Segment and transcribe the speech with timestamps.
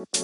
[0.00, 0.14] Well,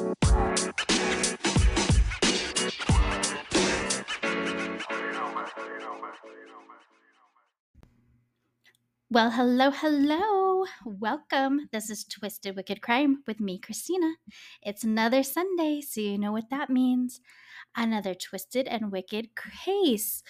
[9.33, 10.65] hello, hello.
[10.87, 11.69] Welcome.
[11.73, 14.15] This is Twisted Wicked Crime with me, Christina.
[14.63, 17.21] It's another Sunday, so you know what that means.
[17.77, 20.23] Another twisted and wicked case.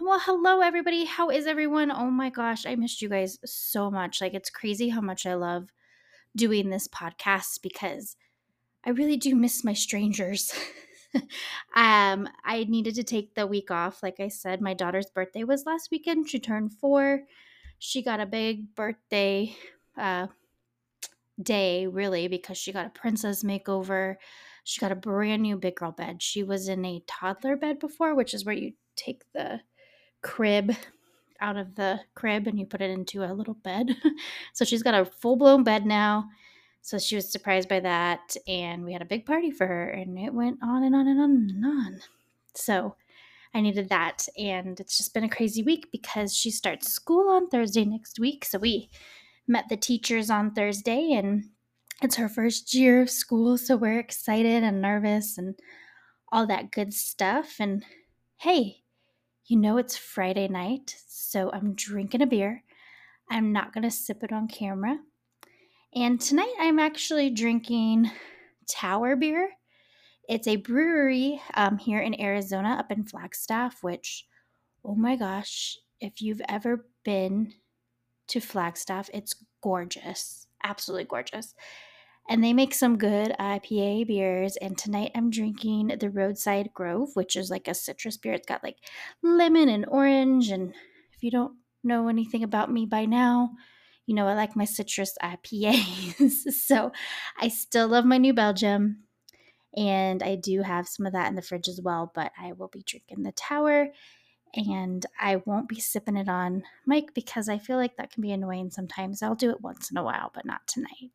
[0.00, 1.04] Well, hello, everybody.
[1.04, 1.90] How is everyone?
[1.90, 4.22] Oh my gosh, I missed you guys so much.
[4.22, 5.68] Like, it's crazy how much I love
[6.34, 8.16] doing this podcast because
[8.84, 10.52] I really do miss my strangers.
[11.74, 14.02] um, I needed to take the week off.
[14.02, 16.28] Like I said, my daughter's birthday was last weekend.
[16.28, 17.22] She turned four
[17.84, 19.54] she got a big birthday
[19.98, 20.28] uh,
[21.42, 24.16] day, really, because she got a princess makeover.
[24.64, 26.22] She got a brand new big girl bed.
[26.22, 29.60] She was in a toddler bed before, which is where you take the
[30.22, 30.74] crib
[31.40, 33.94] out of the crib and you put it into a little bed.
[34.54, 36.30] so she's got a full blown bed now.
[36.84, 38.36] So she was surprised by that.
[38.46, 41.18] And we had a big party for her, and it went on and on and
[41.18, 42.00] on and on.
[42.54, 42.96] So
[43.54, 44.28] I needed that.
[44.36, 48.44] And it's just been a crazy week because she starts school on Thursday next week.
[48.44, 48.90] So we
[49.48, 51.44] met the teachers on Thursday and
[52.02, 53.56] it's her first year of school.
[53.56, 55.54] So we're excited and nervous and
[56.30, 57.56] all that good stuff.
[57.58, 57.82] And
[58.36, 58.82] hey,
[59.46, 60.96] you know it's Friday night.
[61.08, 62.62] So I'm drinking a beer.
[63.30, 64.98] I'm not going to sip it on camera.
[65.96, 68.10] And tonight I'm actually drinking
[68.68, 69.50] Tower beer.
[70.28, 74.26] It's a brewery um, here in Arizona, up in Flagstaff, which,
[74.84, 77.52] oh my gosh, if you've ever been
[78.28, 80.48] to Flagstaff, it's gorgeous.
[80.64, 81.54] Absolutely gorgeous.
[82.28, 84.56] And they make some good IPA beers.
[84.56, 88.32] And tonight I'm drinking the Roadside Grove, which is like a citrus beer.
[88.32, 88.78] It's got like
[89.22, 90.48] lemon and orange.
[90.48, 90.74] And
[91.12, 91.54] if you don't
[91.84, 93.50] know anything about me by now,
[94.06, 96.32] you know I like my citrus IPAs.
[96.52, 96.92] so
[97.40, 99.04] I still love my New Belgium.
[99.76, 102.68] And I do have some of that in the fridge as well, but I will
[102.68, 103.88] be drinking the tower
[104.56, 108.32] and I won't be sipping it on mic because I feel like that can be
[108.32, 109.22] annoying sometimes.
[109.22, 111.10] I'll do it once in a while, but not tonight.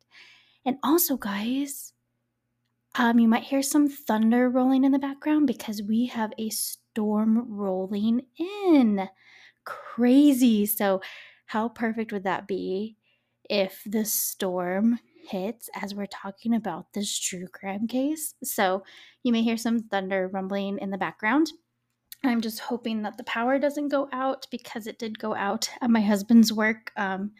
[0.64, 1.92] And also, guys,
[2.96, 7.46] um, you might hear some thunder rolling in the background because we have a storm
[7.48, 9.08] rolling in.
[9.64, 10.66] Crazy.
[10.66, 11.00] So,
[11.50, 12.94] how perfect would that be
[13.48, 18.36] if the storm hits as we're talking about this true crime case.
[18.44, 18.84] So
[19.24, 21.50] you may hear some thunder rumbling in the background.
[22.22, 25.90] I'm just hoping that the power doesn't go out because it did go out at
[25.90, 27.32] my husband's work um,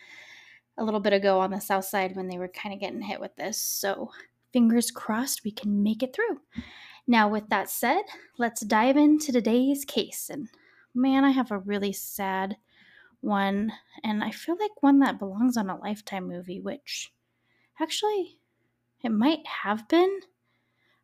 [0.77, 3.21] a little bit ago on the south side when they were kind of getting hit
[3.21, 3.63] with this.
[3.63, 4.11] So
[4.53, 6.41] fingers crossed we can make it through.
[7.07, 8.03] Now, with that said,
[8.39, 10.29] let's dive into today's case.
[10.29, 10.49] And
[10.97, 12.57] man, I have a really sad
[13.21, 13.73] one,
[14.05, 17.13] and I feel like one that belongs on a Lifetime movie, which
[17.81, 18.37] Actually,
[19.03, 20.21] it might have been.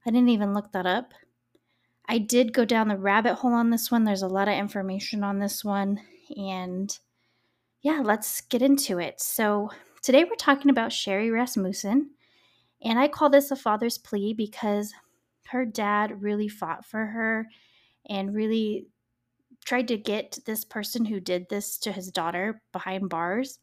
[0.05, 1.15] I didn't even look that up.
[2.07, 4.05] I did go down the rabbit hole on this one.
[4.05, 6.01] There's a lot of information on this one.
[6.37, 6.97] And
[7.81, 9.21] yeah, let's get into it.
[9.21, 9.71] So,
[10.03, 12.11] today we're talking about Sherri Rasmussen.
[12.83, 14.93] And I call this a father's plea because
[15.47, 17.47] her dad really fought for her
[18.09, 18.87] and really
[19.67, 23.59] tried to get this person who did this to his daughter behind bars.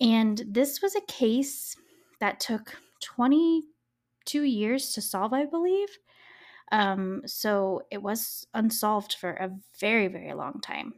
[0.00, 1.76] And this was a case
[2.20, 5.88] that took 22 years to solve, I believe.
[6.72, 9.50] Um, so it was unsolved for a
[9.80, 10.94] very, very long time.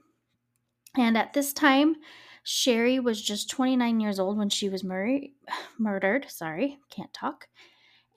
[0.97, 1.97] And at this time,
[2.45, 5.21] Sherri was just 29 years old when she was mur-
[5.79, 6.27] murdered.
[6.31, 7.49] Sorry, can't talk.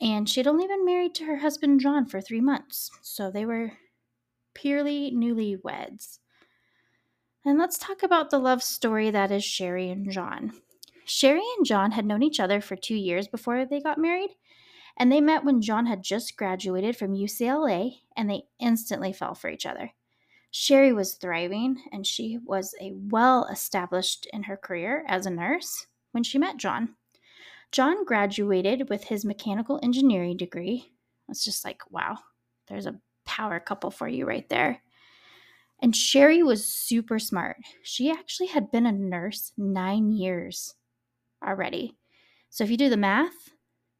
[0.01, 2.89] And she'd only been married to her husband John for three months.
[3.01, 3.73] So they were
[4.53, 6.19] purely newlyweds.
[7.43, 10.53] And let's talk about the love story that is Sherri and John.
[11.05, 14.29] Sherri and John had known each other for two years before they got married,
[14.97, 19.49] and they met when John had just graduated from UCLA, and they instantly fell for
[19.49, 19.91] each other.
[20.51, 25.87] Sherri was thriving, and she was a well established in her career as a nurse
[26.11, 26.95] when she met John.
[27.71, 30.91] John graduated with his mechanical engineering degree.
[31.29, 32.17] It's just like, wow,
[32.67, 34.81] there's a power couple for you right there.
[35.81, 37.57] And Sherri was super smart.
[37.83, 40.75] She actually had been a nurse nine years
[41.43, 41.97] already.
[42.49, 43.49] So if you do the math,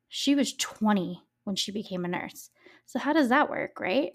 [0.07, 2.51] she was 20 when she became a nurse.
[2.85, 4.11] So how does that work, right?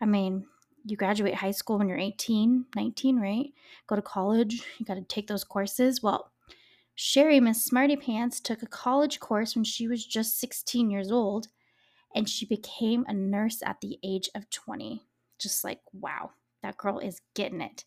[0.00, 0.44] I mean,
[0.84, 3.46] you graduate high school when you're 18, 19, right?
[3.86, 6.02] Go to college, you got to take those courses.
[6.02, 6.32] Well,
[6.94, 11.48] Sherri, Miss Smarty Pants, took a college course when she was just 16 years old,
[12.14, 15.02] and she became a nurse at the age of 20.
[15.38, 16.30] Just like, wow,
[16.62, 17.84] that girl is getting it.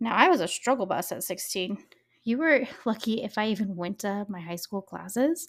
[0.00, 1.78] Now, I was a struggle bus at 16
[2.24, 5.48] you were lucky if I even went to my high school classes.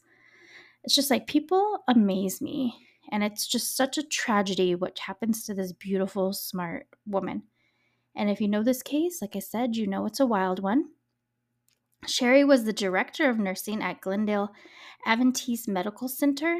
[0.84, 2.76] It's just like people amaze me.
[3.12, 7.44] And it's just such a tragedy what happens to this beautiful, smart woman.
[8.16, 10.90] And if you know this case, like I said, you know it's a wild one.
[12.08, 14.52] Sherri was the director of nursing at Glendale
[15.06, 16.60] Adventist Medical Center,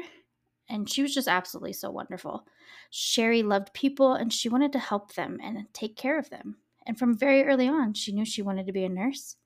[0.68, 2.46] and she was just absolutely so wonderful.
[2.90, 6.56] Sherri loved people and she wanted to help them and take care of them.
[6.86, 9.36] And from very early on, she knew she wanted to be a nurse.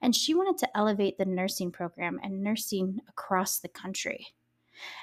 [0.00, 4.28] And she wanted to elevate the nursing program and nursing across the country.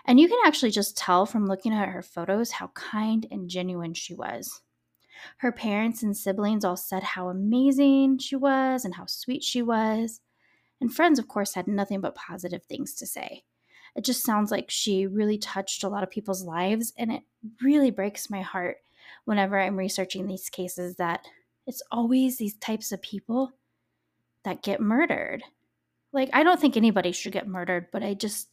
[0.05, 3.93] And you can actually just tell from looking at her photos how kind and genuine
[3.93, 4.61] she was.
[5.37, 10.21] Her parents and siblings all said how amazing she was and how sweet she was.
[10.79, 13.43] And friends, of course, had nothing but positive things to say.
[13.95, 17.23] It just sounds like she really touched a lot of people's lives, and it
[17.61, 18.77] really breaks my heart
[19.25, 21.25] whenever I'm researching these cases that
[21.65, 23.53] it's always these types of people
[24.43, 25.43] that get murdered.
[26.11, 28.49] Like, I don't think anybody should get murdered, but I just,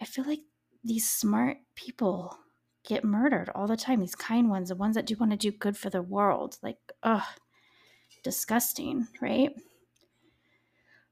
[0.00, 0.40] I feel like
[0.82, 2.38] these smart people
[2.84, 4.00] get murdered all the time.
[4.00, 6.58] These kind ones, the ones that do want to do good for the world.
[6.62, 7.22] Like, ugh,
[8.22, 9.54] disgusting, right?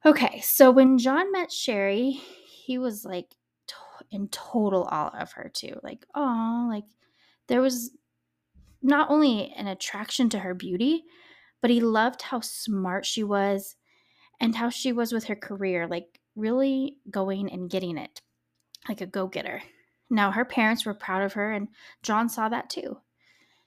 [0.04, 2.20] Okay, so when John met Sherri,
[2.66, 3.34] he was like
[4.10, 5.78] in total awe of her too.
[5.82, 6.84] Like, oh, like
[7.48, 7.90] there was
[8.82, 11.04] not only an attraction to her beauty,
[11.60, 13.76] but he loved how smart she was
[14.40, 18.20] and how she was with her career, like really going and getting it,
[18.88, 19.62] like a go getter.
[20.10, 21.68] Now, her parents were proud of her, and
[22.02, 22.98] John saw that too.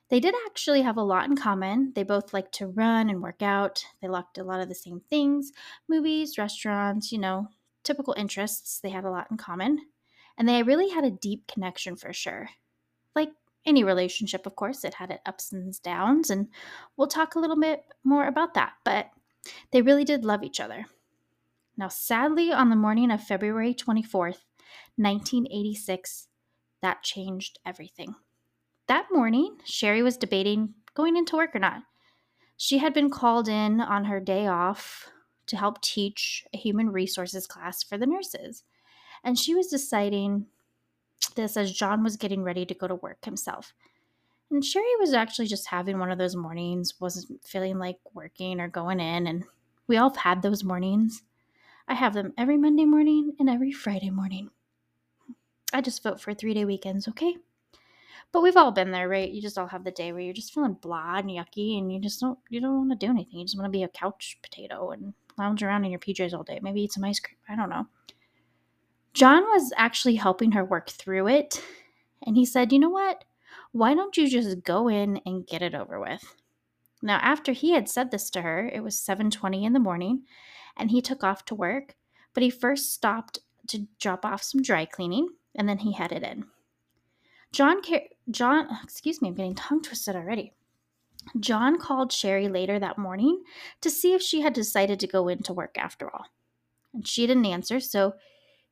[0.10, 1.94] They did actually have a lot in common.
[1.96, 3.84] They both liked to run and work out.
[4.02, 5.52] They liked a lot of the same things
[5.90, 7.48] movies, restaurants, you know,
[7.86, 8.80] typical interests.
[8.80, 9.80] They had a lot in common.
[10.38, 12.50] And they really had a deep connection for sure.
[13.16, 13.30] Like
[13.66, 16.30] any relationship, of course, it had its ups and downs.
[16.30, 16.50] And
[16.98, 18.74] we'll talk a little bit more about that.
[18.84, 19.12] But
[19.72, 20.86] they really did love each other.
[21.78, 24.44] Now, sadly, on the morning of February 24th,
[24.98, 26.28] 1986,
[26.82, 28.16] that changed everything.
[28.88, 31.84] That morning, Sherri was debating going into work or not.
[32.58, 35.10] She had been called in on her day off
[35.48, 38.64] to help teach a human resources class for the nurses.
[39.24, 40.48] And she was deciding
[41.36, 43.74] this as John was getting ready to go to work himself.
[44.52, 48.68] And Sherri was actually just having one of those mornings, wasn't feeling like working or
[48.68, 49.28] going in.
[49.28, 49.44] And
[49.88, 51.24] we all have had those mornings.
[51.88, 54.50] I have them every Monday morning and every Friday morning.
[55.74, 57.38] I just vote for three day weekends, okay?
[58.32, 59.32] But we've all been there, right?
[59.32, 62.00] You just all have the day where you're just feeling blah and yucky and you
[62.00, 63.40] just don't you don't want to do anything.
[63.40, 66.44] You just want to be a couch potato and lounge around in your PJs all
[66.44, 66.60] day.
[66.62, 67.38] Maybe eat some ice cream.
[67.50, 67.88] I don't know.
[69.14, 71.64] John was actually helping her work through it,
[72.26, 73.24] and he said, "You know what?
[73.72, 76.36] Why don't you just go in and get it over with?"
[77.02, 80.26] Now, after he had said this to her, it was 7:20 in the morning,
[80.76, 81.96] and he took off to work,
[82.34, 86.46] but he first stopped to drop off some dry cleaning, and then he headed in.
[87.56, 87.78] John,
[88.30, 90.52] John, excuse me, I'm getting tongue twisted already.
[91.40, 93.44] John called Sherri later that morning
[93.80, 96.26] to see if she had decided to go into work after all.
[96.94, 98.16] And she didn't answer, so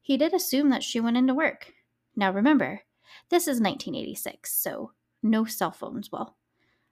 [0.01, 1.71] he did assume that she went into work.
[2.13, 2.81] Now remember,
[3.30, 4.91] this is 1986, so
[5.24, 6.12] no cell phones.
[6.12, 6.35] Well,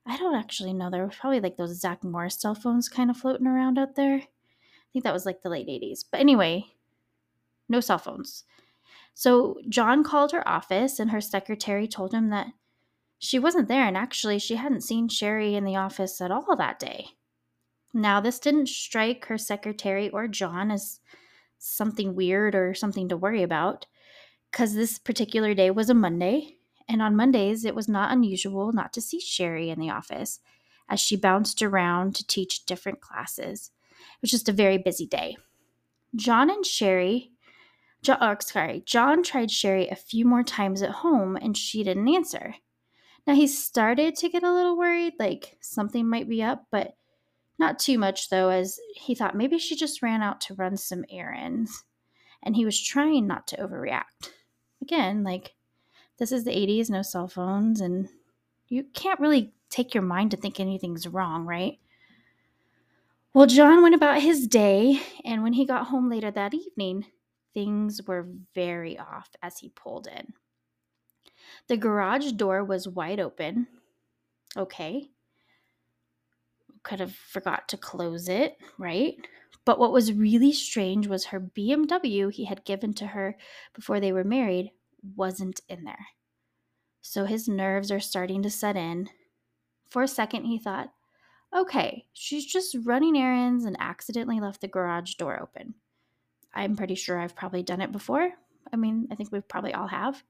[0.05, 0.89] I don't actually know.
[0.89, 4.15] There were probably like those Zach Morris cell phones kind of floating around out there.
[4.15, 6.05] I think that was like the late 80s.
[6.09, 6.67] But anyway,
[7.67, 8.45] no cell phones.
[9.13, 12.47] So John called her office, and her secretary told him that
[13.19, 16.79] she wasn't there, and actually, she hadn't seen Sherri in the office at all that
[16.79, 17.09] day.
[17.93, 20.99] Now, this didn't strike her secretary or John as
[21.59, 23.85] something weird or something to worry about,
[24.49, 26.57] because this particular day was a Monday,
[26.87, 30.39] and on Mondays, it was not unusual not to see Sherri in the office
[30.89, 33.71] as she bounced around to teach different classes.
[33.91, 35.37] It was just a very busy day.
[36.15, 37.30] John and Sherri,
[38.03, 41.83] John, oh, uh, sorry, John tried Sherri a few more times at home and she
[41.83, 42.55] didn't answer.
[43.27, 46.95] Now he started to get a little worried, like something might be up, but
[47.59, 51.05] not too much though, as he thought maybe she just ran out to run some
[51.11, 51.83] errands.
[52.41, 54.31] And he was trying not to overreact.
[54.81, 55.53] Again, like
[56.17, 58.09] this is the 80s, no cell phones, and
[58.67, 61.77] you can't really take your mind to think anything's wrong, right?
[63.33, 67.05] Well, John went about his day, and when he got home later that evening,
[67.53, 70.33] things were very off as he pulled in.
[71.67, 73.67] The garage door was wide open.
[74.55, 75.09] Okay.
[76.83, 79.15] Could have forgot to close it, right?
[79.65, 83.37] But what was really strange was her BMW he had given to her
[83.73, 84.71] before they were married
[85.15, 86.07] wasn't in there.
[87.01, 89.09] So his nerves are starting to set in.
[89.89, 90.91] For a second, he thought,
[91.55, 95.75] okay, she's just running errands and accidentally left the garage door open.
[96.53, 98.31] I'm pretty sure I've probably done it before.
[98.71, 100.23] I mean, I think we probably all have.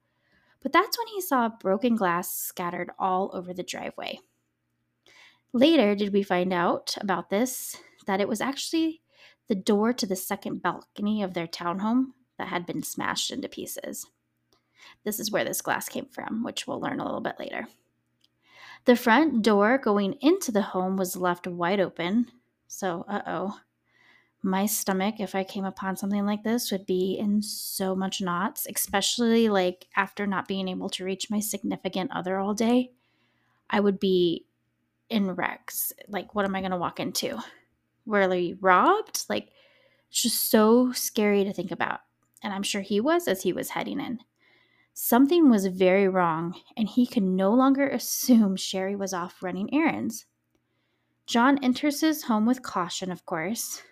[0.61, 4.19] But that's when he saw broken glass scattered all over the driveway.
[5.53, 9.01] Later, did we find out about this that it was actually
[9.47, 14.07] the door to the second balcony of their townhome that had been smashed into pieces.
[15.03, 17.67] This is where this glass came from, which we'll learn a little bit later.
[18.85, 22.31] The front door going into the home was left wide open.
[22.67, 23.59] So, uh oh.
[24.43, 28.65] My stomach, if I came upon something like this, would be in so much knots,
[28.73, 32.91] especially like after not being able to reach my significant other all day.
[33.69, 34.45] I would be
[35.09, 35.93] in wrecks.
[36.07, 37.37] Like, what am I going to walk into?
[38.07, 39.25] They robbed?
[39.29, 39.49] Like,
[40.09, 41.99] it's just so scary to think about.
[42.41, 44.19] And I'm sure he was as he was heading in.
[44.93, 50.25] Something was very wrong, and he could no longer assume Sherri was off running errands.
[51.27, 53.83] John enters his home with caution, of course.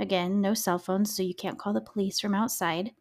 [0.00, 2.92] Again, no cell phones, so you can't call the police from outside.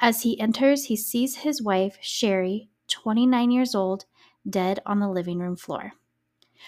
[0.00, 4.06] As he enters, he sees his wife, Sherri, 29 years old,
[4.48, 5.92] dead on the living room floor.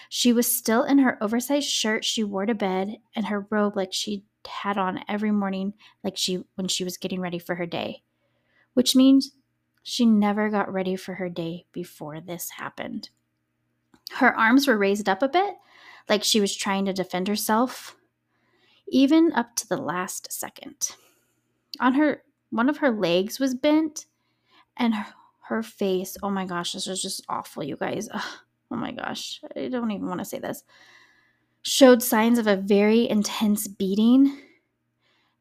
[0.07, 3.91] She was still in her oversized shirt she wore to bed and her robe like
[3.91, 5.73] she had on every morning
[6.05, 8.03] like she when she was getting ready for her day.
[8.75, 9.31] Which means
[9.83, 13.09] she never got ready for her day before this happened.
[14.13, 15.55] Her arms were raised up a bit,
[16.07, 17.95] like she was trying to defend herself,
[18.91, 20.95] even up to the last second.
[21.79, 24.05] On her, one of her legs was bent,
[24.77, 25.05] and her,
[25.41, 28.09] her face, oh my gosh, this was just awful, you guys.
[28.11, 28.21] Ugh,
[28.71, 30.63] oh my gosh, I don't even want to say this,
[31.61, 34.37] showed signs of a very intense beating.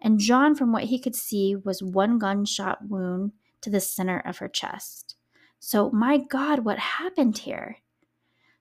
[0.00, 4.38] And John, from what he could see, was one gunshot wound to the center of
[4.38, 5.16] her chest.
[5.58, 7.78] So, my God, what happened here?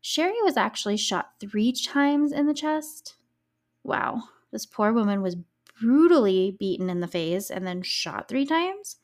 [0.01, 3.15] Sherri was actually shot three times in the chest.
[3.83, 5.37] Wow, this poor woman was
[5.79, 8.97] brutally beaten in the face and then shot three times.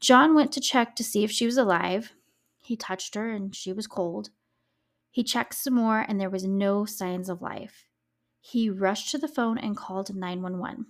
[0.00, 2.12] John went to check to see if she was alive.
[2.58, 4.30] He touched her and she was cold.
[5.10, 7.84] He checked some more and there was no signs of life.
[8.40, 10.86] He rushed to the phone and called 911.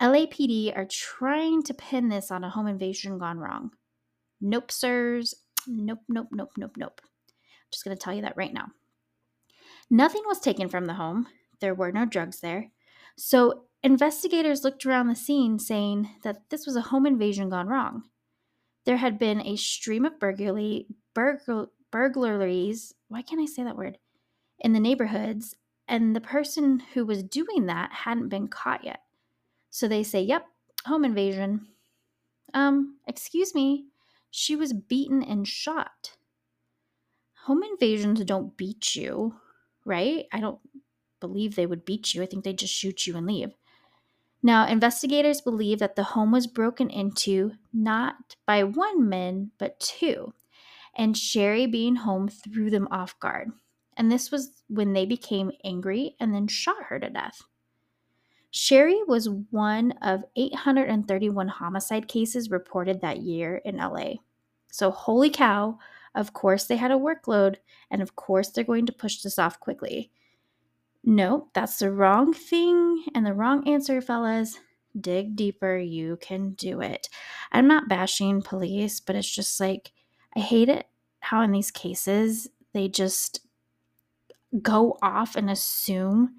[0.00, 3.72] LAPD are trying to pin this on a home invasion gone wrong.
[4.40, 5.34] Nope, sirs.
[5.66, 7.00] Nope, nope, nope, nope, nope.
[7.04, 8.68] I'm just going to tell you that right now.
[9.90, 11.26] Nothing was taken from the home.
[11.60, 12.70] There were no drugs there.
[13.16, 18.04] So investigators looked around the scene saying that this was a home invasion gone wrong.
[18.84, 22.94] There had been a stream of burglary, burgl- burglaries.
[23.08, 23.98] Why can't I say that word?
[24.60, 25.54] In the neighborhoods,
[25.88, 29.00] and the person who was doing that hadn't been caught yet.
[29.70, 30.44] So they say, yep,
[30.86, 31.66] home invasion.
[32.54, 33.86] Um, excuse me,
[34.30, 36.12] she was beaten and shot.
[37.44, 39.34] Home invasions don't beat you,
[39.84, 40.26] right?
[40.32, 40.58] I don't
[41.20, 42.22] believe they would beat you.
[42.22, 43.54] I think they'd just shoot you and leave.
[44.42, 50.32] Now, investigators believe that the home was broken into not by one man, but two,
[50.94, 53.50] and Sherri being home threw them off guard.
[53.96, 57.42] And this was when they became angry and then shot her to death.
[58.50, 64.14] Sherri was one of 831 homicide cases reported that year in LA.
[64.70, 65.78] So, holy cow,
[66.14, 67.56] of course they had a workload,
[67.90, 70.12] and of course they're going to push this off quickly.
[71.08, 74.58] No, that's the wrong thing and the wrong answer, fellas.
[75.00, 77.08] Dig deeper, you can do it.
[77.50, 79.92] I'm not bashing police, but it's just like,
[80.36, 80.86] I hate it
[81.20, 83.40] how in these cases they just
[84.60, 86.34] go off and assume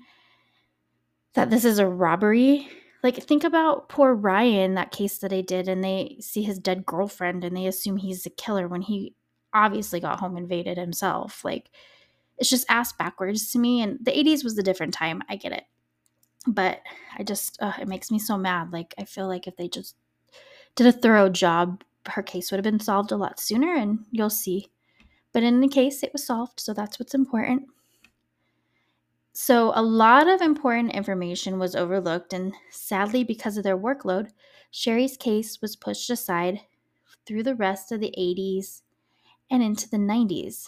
[1.34, 2.68] that this is a robbery.
[3.02, 6.86] Like, think about poor Ryan, that case that I did, and they see his dead
[6.86, 9.16] girlfriend and they assume he's the killer when he
[9.52, 11.44] obviously got home invaded himself.
[11.44, 11.72] Like,
[12.40, 13.82] it's just ass backwards to me.
[13.82, 15.22] And the 80s was a different time.
[15.30, 15.64] I get it.
[16.48, 16.82] But
[17.18, 18.72] I just, uh, it makes me so mad.
[18.72, 19.96] Like, I feel like if they just
[20.76, 24.30] did a thorough job, her case would have been solved a lot sooner, and you'll
[24.30, 24.72] see.
[25.34, 27.64] But in the case, it was solved, so that's what's important.
[29.34, 34.32] So, a lot of important information was overlooked, and sadly, because of their workload,
[34.72, 36.62] Sherri's case was pushed aside
[37.26, 38.82] through the rest of the 80s
[39.52, 40.68] and into the 90s.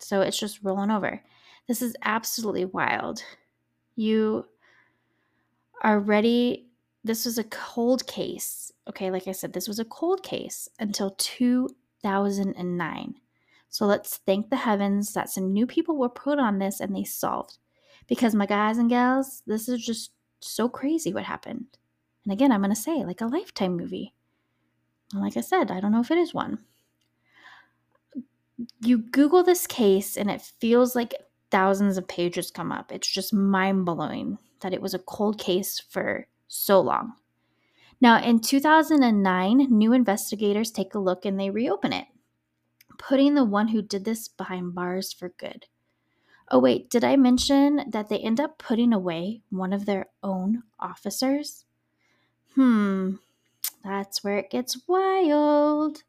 [0.00, 1.22] So, it's just rolling over.
[1.68, 3.22] This is absolutely wild.
[3.96, 4.46] You
[5.82, 6.66] are ready.
[7.04, 8.72] This was a cold case.
[8.88, 13.14] Okay, like I said, this was a cold case until 2009.
[13.68, 17.04] So let's thank the heavens that some new people were put on this and they
[17.04, 17.58] solved.
[18.08, 21.66] Because, my guys and gals, this is just so crazy what happened.
[22.24, 24.12] And again, I'm going to say, like a lifetime movie.
[25.12, 26.58] And like I said, I don't know if it is one.
[28.80, 31.14] You Google this case, and it feels like
[31.50, 32.92] thousands of pages come up.
[32.92, 37.14] It's just mind blowing that it was a cold case for so long.
[38.00, 42.06] Now, in 2009, new investigators take a look and they reopen it,
[42.98, 45.66] putting the one who did this behind bars for good.
[46.50, 50.64] Oh, wait, did I mention that they end up putting away one of their own
[50.80, 51.64] officers?
[52.54, 53.16] Hmm,
[53.84, 56.02] that's where it gets wild.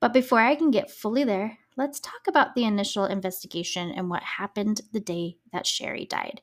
[0.00, 4.22] But before I can get fully there, let's talk about the initial investigation and what
[4.22, 6.42] happened the day that Sherri died,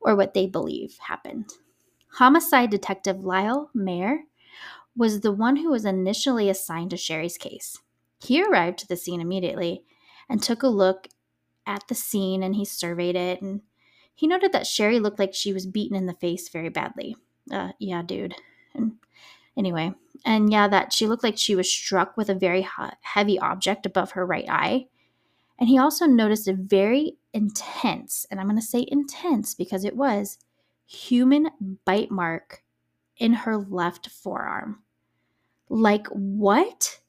[0.00, 1.52] or what they believe happened.
[2.14, 4.20] Homicide Detective Lyle Mayer
[4.96, 7.78] was the one who was initially assigned to Sherri's case.
[8.24, 9.84] He arrived to the scene immediately
[10.28, 11.08] and took a look
[11.66, 13.60] at the scene and he surveyed it and
[14.14, 17.16] he noted that Sherri looked like she was beaten in the face very badly.
[17.50, 18.34] Uh, yeah, dude.
[18.74, 18.94] And
[19.56, 19.92] anyway,
[20.24, 22.66] and yeah, that she looked like she was struck with a very
[23.00, 24.86] heavy object above her right eye.
[25.58, 29.96] And he also noticed a very intense, and I'm going to say intense because it
[29.96, 30.38] was,
[30.86, 31.50] human
[31.84, 32.62] bite mark
[33.18, 34.82] in her left forearm.
[35.68, 37.00] Like, what?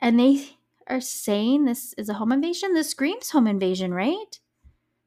[0.00, 2.72] And they are saying this is a home invasion?
[2.72, 4.40] This screams home invasion, right?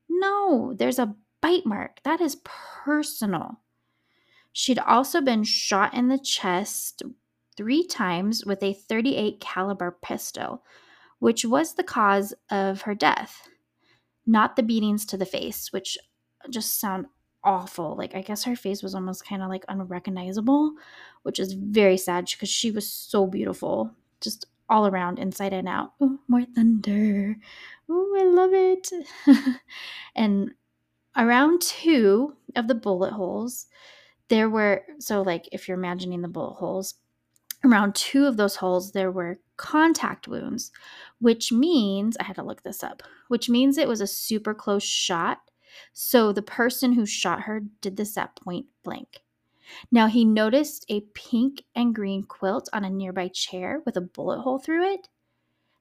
[0.08, 2.02] No, there's a bite mark.
[2.04, 3.60] That is personal.
[4.54, 7.04] She'd also been shot in the chest
[7.56, 10.64] three times with a 38 caliber pistol,
[11.20, 13.48] which was the cause of her death,
[14.26, 15.98] not the beatings to the face, which
[16.50, 17.06] just sound
[17.44, 17.96] awful.
[17.96, 20.74] Like I guess her face was almost kind of like unrecognizable,
[21.24, 23.92] which is very sad because she was so beautiful,
[24.22, 25.94] just all around, inside and out.
[26.00, 27.36] Oh, more thunder.
[27.90, 28.90] Oh, I love it.
[30.16, 30.52] and
[31.18, 33.68] around two of the bullet holes,
[34.32, 36.96] there were so like if you're imagining the bullet holes,
[37.66, 40.72] around two of those holes there were contact wounds,
[41.20, 44.84] which means I had to look this up, which means it was a super close
[44.84, 45.40] shot.
[45.92, 49.20] So the person who shot her did this at point blank.
[49.92, 54.42] Now he noticed a pink and green quilt on a nearby chair with a bullet
[54.42, 55.10] hole through it.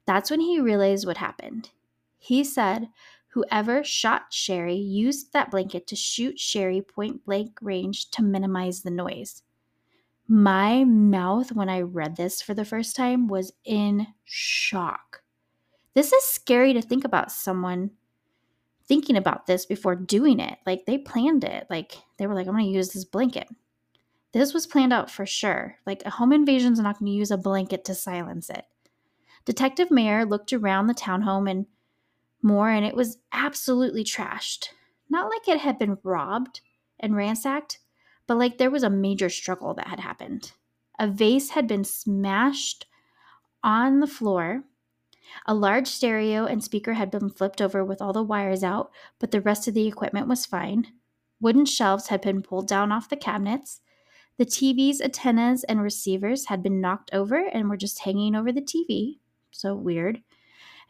[0.06, 1.70] That's when he realized what happened.
[2.18, 2.88] He said
[3.30, 8.90] whoever shot Sherri used that blanket to shoot Sherri point blank range to minimize the
[8.90, 9.42] noise.
[10.28, 15.22] My mouth, when I read this for the first time, was in shock.
[15.94, 17.90] This is scary to think about someone
[18.86, 20.58] thinking about this before doing it.
[20.66, 21.66] Like they planned it.
[21.70, 23.48] Like they were like, I'm going to use this blanket.
[24.32, 25.76] This was planned out for sure.
[25.86, 28.64] Like a home invasion's not going to use a blanket to silence it.
[29.44, 31.66] Detective Mayer looked around the townhome and
[32.42, 34.68] more, and it was absolutely trashed.
[35.08, 36.60] Not like it had been robbed
[36.98, 37.78] and ransacked,
[38.26, 40.52] but like there was a major struggle that had happened.
[40.98, 42.86] A vase had been smashed
[43.62, 44.64] on the floor.
[45.46, 49.30] A large stereo and speaker had been flipped over with all the wires out, but
[49.30, 50.88] the rest of the equipment was fine.
[51.40, 53.80] Wooden shelves had been pulled down off the cabinets.
[54.36, 58.62] The TV's antennas and receivers had been knocked over and were just hanging over the
[58.62, 59.18] TV.
[59.50, 60.22] So weird.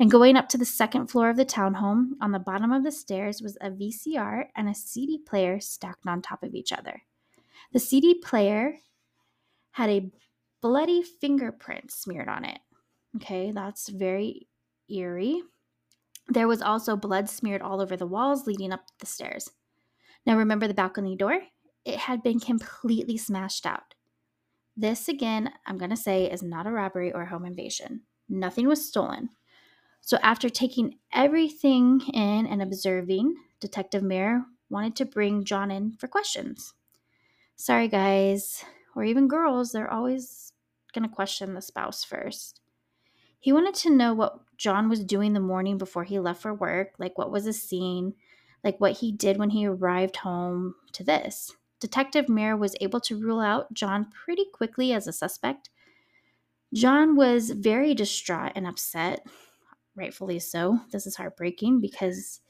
[0.00, 2.90] And going up to the second floor of the townhome, on the bottom of the
[2.90, 7.02] stairs was a VCR and a CD player stacked on top of each other.
[7.74, 8.76] The CD player
[9.72, 10.10] had a
[10.62, 12.60] bloody fingerprint smeared on it.
[13.16, 14.48] Okay, that's very
[14.88, 15.42] eerie.
[16.28, 19.50] There was also blood smeared all over the walls leading up the stairs.
[20.24, 21.42] Now, remember the balcony door?
[21.84, 23.94] It had been completely smashed out.
[24.74, 28.02] This, again, I'm going to say, is not a robbery or a home invasion.
[28.30, 29.28] Nothing was stolen.
[30.00, 36.08] So, after taking everything in and observing, Detective Mayer wanted to bring John in for
[36.08, 36.74] questions
[37.60, 38.64] sorry, guys,
[38.96, 40.52] or even girls, they're always
[40.94, 42.60] going to question the spouse first.
[43.38, 46.94] He wanted to know what John was doing the morning before he left for work,
[46.98, 48.14] like what was the scene,
[48.64, 51.52] like what he did when he arrived home to this.
[51.80, 55.68] Detective Mayer was able to rule out John pretty quickly as a suspect.
[56.72, 59.26] John was very distraught and upset,
[60.00, 60.80] rightfully so.
[60.90, 62.40] This is heartbreaking because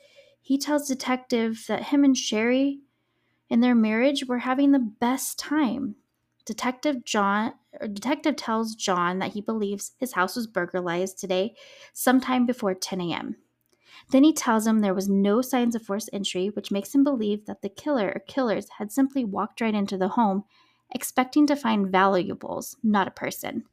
[0.40, 2.80] he tells Detective that him and Sherri
[3.50, 5.96] in their marriage were having the best time.
[6.46, 7.52] Detective John
[7.92, 11.54] detective tells John that he believes his house was burglarized today
[11.92, 13.36] sometime before 10 a.m.
[14.10, 17.46] Then he tells him there was no signs of forced entry, which makes him believe
[17.46, 20.44] that the killer or killers had simply walked right into the home,
[20.92, 23.64] expecting to find valuables, not a person.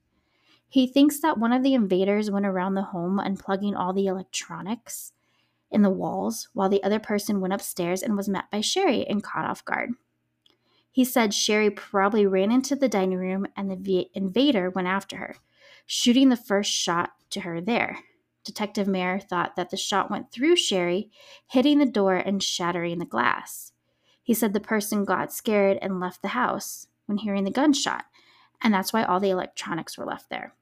[0.70, 5.14] He thinks that one of the invaders went around the home unplugging all the electronics
[5.72, 9.24] in the walls while the other person went upstairs and was met by Sherri and
[9.24, 9.92] caught off guard.
[10.92, 15.36] He said Sherri probably ran into the dining room and the invader went after her,
[15.86, 18.00] shooting the first shot to her there.
[18.44, 21.12] Detective Mayer thought that the shot went through Sherri,
[21.48, 23.74] hitting the door and shattering the glass.
[24.24, 28.06] He said the person got scared and left the house when hearing the gunshot,
[28.62, 30.54] and that's why all the electronics were left there.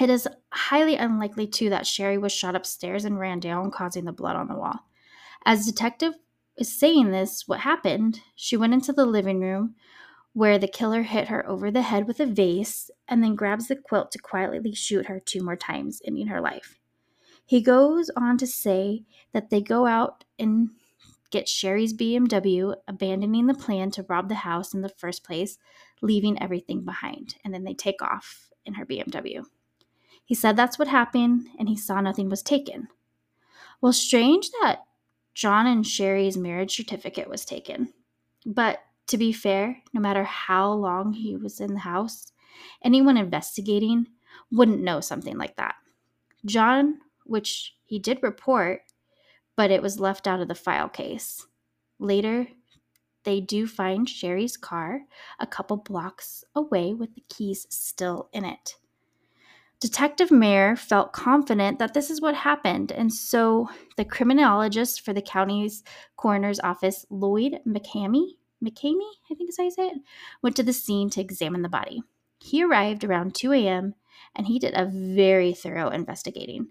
[0.00, 4.12] It is highly unlikely, too, that Sherri was shot upstairs and ran down, causing the
[4.12, 4.80] blood on the wall.
[5.44, 6.14] As Detective
[6.56, 9.74] is saying this, what happened, she went into the living room
[10.34, 13.76] where the killer hit her over the head with a vase and then grabs the
[13.76, 16.78] quilt to quietly shoot her two more times, ending her life.
[17.44, 20.70] He goes on to say that they go out and
[21.30, 25.58] get Sherri's BMW, abandoning the plan to rob the house in the first place,
[26.02, 29.44] leaving everything behind, and then they take off in her BMW.
[30.24, 32.88] He said that's what happened and he saw nothing was taken.
[33.80, 34.84] Well, strange that
[35.34, 37.92] John and Sherri's marriage certificate was taken.
[38.46, 42.32] But to be fair, no matter how long he was in the house,
[42.84, 44.06] anyone investigating
[44.50, 45.74] wouldn't know something like that.
[46.44, 48.82] John, which he did report,
[49.56, 51.46] but it was left out of the file case.
[51.98, 52.48] Later,
[53.24, 55.02] they do find Sherri's car
[55.38, 58.76] a couple blocks away with the keys still in it.
[59.80, 65.20] Detective Mayer felt confident that this is what happened, and so the criminologist for the
[65.20, 65.82] county's
[66.16, 69.98] coroner's office, Lloyd McCamey, McCamey, I think is how you say it,
[70.40, 72.02] went to the scene to examine the body.
[72.38, 73.94] He arrived around 2 a.m.
[74.36, 76.68] and he did a very thorough investigating.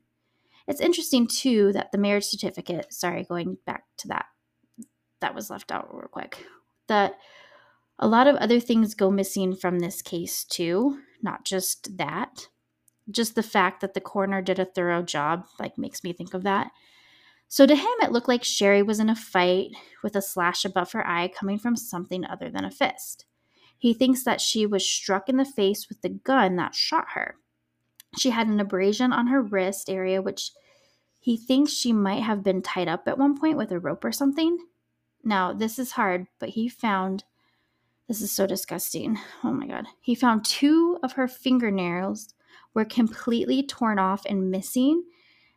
[0.67, 4.25] It's interesting too that the marriage certificate, sorry, going back to that,
[5.21, 6.45] that was left out real quick,
[6.87, 7.15] that
[7.97, 12.47] a lot of other things go missing from this case too, not just that
[13.09, 16.43] just the fact that the coroner did a thorough job like makes me think of
[16.43, 16.71] that.
[17.47, 19.71] So to him it looked like Sherri was in a fight
[20.03, 23.25] with a slash above her eye coming from something other than a fist.
[23.77, 27.35] He thinks that she was struck in the face with the gun that shot her.
[28.17, 30.51] She had an abrasion on her wrist area which
[31.19, 34.11] he thinks she might have been tied up at one point with a rope or
[34.11, 34.57] something.
[35.23, 37.23] Now, this is hard, but he found
[38.07, 39.17] this is so disgusting.
[39.43, 39.85] Oh my god.
[40.01, 42.33] He found two of her fingernails
[42.73, 45.03] were completely torn off and missing.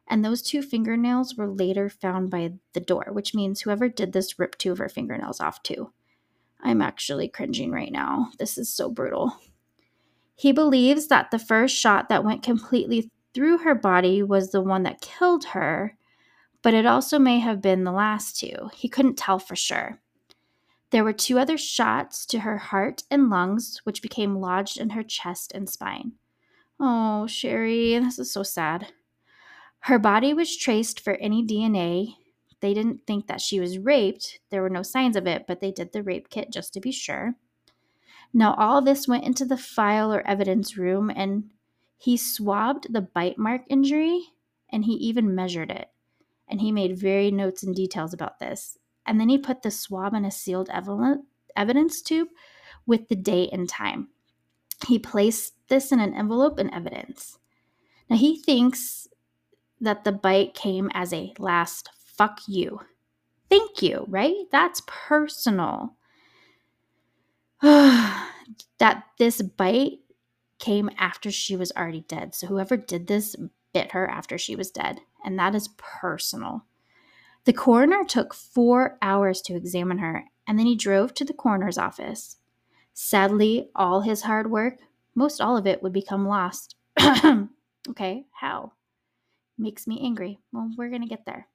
[0.07, 4.39] And those two fingernails were later found by the door, which means whoever did this
[4.39, 5.93] ripped two of her fingernails off too.
[6.63, 8.31] I'm actually cringing right now.
[8.39, 9.37] This is so brutal.
[10.37, 14.83] He believes that the first shot that went completely through her body was the one
[14.85, 15.97] that killed her,
[16.65, 18.71] but it also may have been the last two.
[18.73, 20.01] He couldn't tell for sure.
[20.91, 25.03] There were two other shots to her heart and lungs, which became lodged in her
[25.03, 26.13] chest and spine.
[26.81, 28.93] Oh, Sherri, this is so sad.
[29.81, 32.15] Her body was traced for any DNA.
[32.61, 34.41] They didn't think that she was raped.
[34.51, 36.93] There were no signs of it, but they did the rape kit just to be
[36.93, 37.35] sure.
[38.33, 41.51] Now, all this went into the file or evidence room, and
[41.99, 44.29] he swabbed the bite mark injury
[44.73, 45.89] and he even measured it.
[46.49, 48.79] And he made very notes and details about this.
[49.07, 50.71] And then he put the swab in a sealed
[51.57, 52.29] evidence tube
[52.87, 54.09] with the date and time.
[54.87, 57.39] He placed this in an envelope and evidence.
[58.11, 59.09] Now he thinks
[59.81, 62.81] that the bite came as a last fuck you.
[63.49, 64.35] Thank you, right?
[64.51, 65.97] That's personal.
[67.63, 70.01] that this bite
[70.59, 72.35] came after she was already dead.
[72.35, 73.37] So whoever did this
[73.75, 75.01] bit her after she was dead.
[75.25, 76.65] And that is personal.
[77.45, 81.77] The coroner took four hours to examine her, and then he drove to the coroner's
[81.77, 82.37] office.
[82.95, 84.79] Sadly, all his hard work,
[85.15, 86.77] most all of it, would become lost.
[87.91, 88.73] okay, how?
[89.59, 90.39] Makes me angry.
[90.53, 91.49] Well, we're going to get there.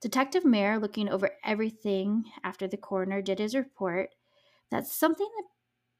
[0.00, 4.10] Detective Mayer, looking over everything after the coroner did his report,
[4.70, 5.28] that something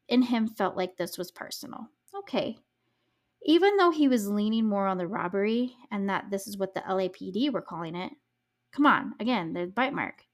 [0.09, 1.89] in him felt like this was personal.
[2.17, 2.59] Okay.
[3.45, 6.81] Even though he was leaning more on the robbery and that this is what the
[6.81, 8.13] LAPD were calling it,
[8.73, 10.25] come on, again, the bite mark.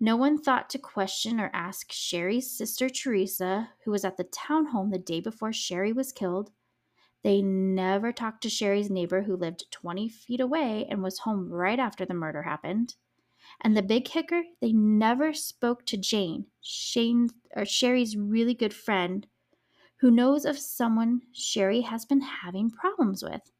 [0.00, 4.90] No one thought to question or ask Sherri's sister Teresa, who was at the townhome
[4.90, 6.50] the day before Sherri was killed.
[7.22, 11.78] They never talked to Sherri's neighbor, who lived 20 feet away and was home right
[11.78, 12.96] after the murder happened.
[13.60, 19.26] And the big kicker, they never spoke to Jane, Shane or Sherri's really good friend,
[20.02, 23.52] who knows of someone Sherri has been having problems with.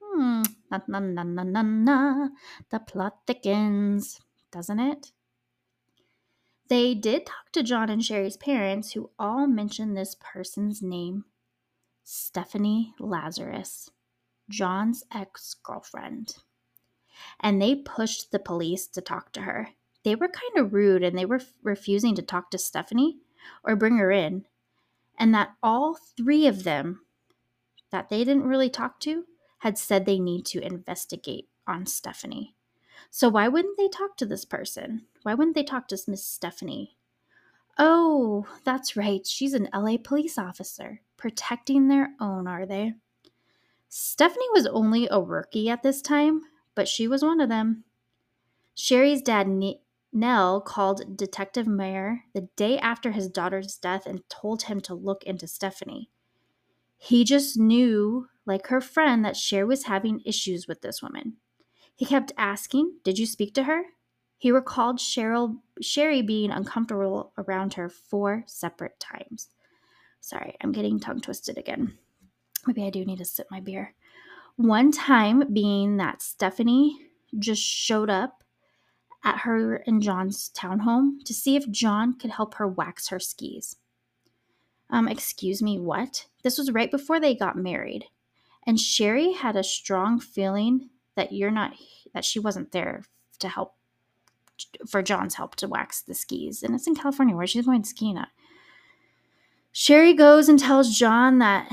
[0.00, 2.28] Hmm, na na na na na na.
[2.70, 4.20] The plot thickens,
[4.52, 5.10] doesn't it?
[6.68, 11.24] They did talk to John and Sherri's parents, who all mentioned this person's name
[12.04, 13.90] Stephanie Lazarus,
[14.48, 16.36] John's ex girlfriend.
[17.40, 19.70] And they pushed the police to talk to her.
[20.04, 23.18] They were kind of rude and they were refusing to talk to Stephanie
[23.64, 24.44] or bring her in.
[25.20, 27.02] And that all three of them
[27.90, 29.24] that they didn't really talk to
[29.58, 32.56] had said they need to investigate on Stephanie.
[33.10, 35.02] So why wouldn't they talk to this person?
[35.22, 36.96] Why wouldn't they talk to Miss Stephanie?
[37.78, 39.26] Oh, that's right.
[39.26, 41.02] She's an LA police officer.
[41.16, 42.94] protecting their own, are they?
[43.90, 46.40] Stephanie was only a rookie at this time,
[46.74, 47.84] but she was one of them.
[48.74, 49.46] Sherri's dad,
[50.12, 55.22] Nell, called Detective Mayer the day after his daughter's death and told him to look
[55.24, 56.10] into Stephanie.
[56.96, 61.36] He just knew, like her friend, that Sherri was having issues with this woman.
[61.94, 63.82] He kept asking, Did you speak to her?
[64.36, 69.48] He recalled Cheryl, Sherri being uncomfortable around her four separate times.
[70.20, 71.98] Sorry, I'm getting tongue twisted again.
[72.66, 73.94] Maybe I do need to sip my beer.
[74.56, 78.42] One time being that Stephanie just showed up
[79.22, 83.76] at her and John's townhome to see if John could help her wax her skis.
[84.88, 86.26] Um, excuse me, what?
[86.42, 88.06] This was right before they got married.
[88.66, 91.72] And Sherri had a strong feeling that you're not
[92.14, 93.04] that she wasn't there
[93.38, 93.74] to help
[94.86, 96.62] for John's help to wax the skis.
[96.62, 98.28] And it's in California where she's going skiing at.
[99.72, 101.70] Sherri goes and tells John that,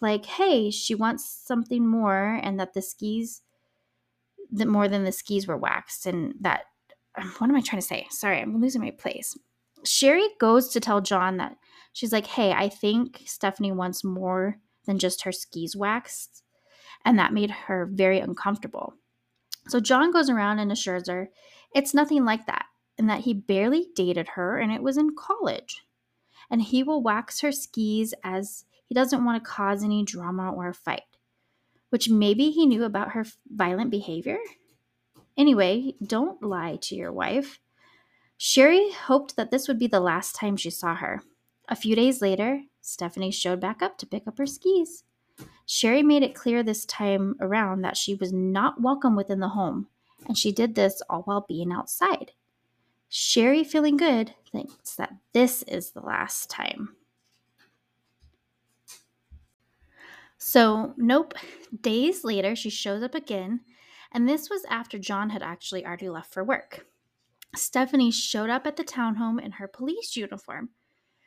[0.00, 3.42] like, hey, she wants something more and that the skis,
[4.52, 6.06] that more than the skis were waxed.
[6.06, 6.66] And that,
[7.38, 8.06] what am I trying to say?
[8.10, 9.36] Sorry, I'm losing my place.
[9.84, 11.56] Sherri goes to tell John that
[11.92, 16.42] she's like, hey, I think Stephanie wants more than just her skis waxed.
[17.04, 18.94] And that made her very uncomfortable.
[19.68, 21.30] So John goes around and assures her
[21.74, 22.66] it's nothing like that,
[22.98, 25.84] and that he barely dated her and it was in college.
[26.50, 30.68] And he will wax her skis as he doesn't want to cause any drama or
[30.68, 31.02] a fight,
[31.90, 34.38] which maybe he knew about her violent behavior.
[35.36, 37.60] Anyway, don't lie to your wife.
[38.36, 41.22] Sherri hoped that this would be the last time she saw her.
[41.68, 45.04] A few days later, Stephanie showed back up to pick up her skis.
[45.66, 49.88] Sherri made it clear this time around that she was not welcome within the home
[50.26, 52.32] and she did this all while being outside.
[53.08, 56.96] Sherri, feeling good, thinks that this is the last time.
[60.38, 61.34] So, nope.
[61.80, 63.60] Days later, she shows up again,
[64.12, 66.86] and this was after John had actually already left for work.
[67.54, 70.70] Stephanie showed up at the townhome in her police uniform.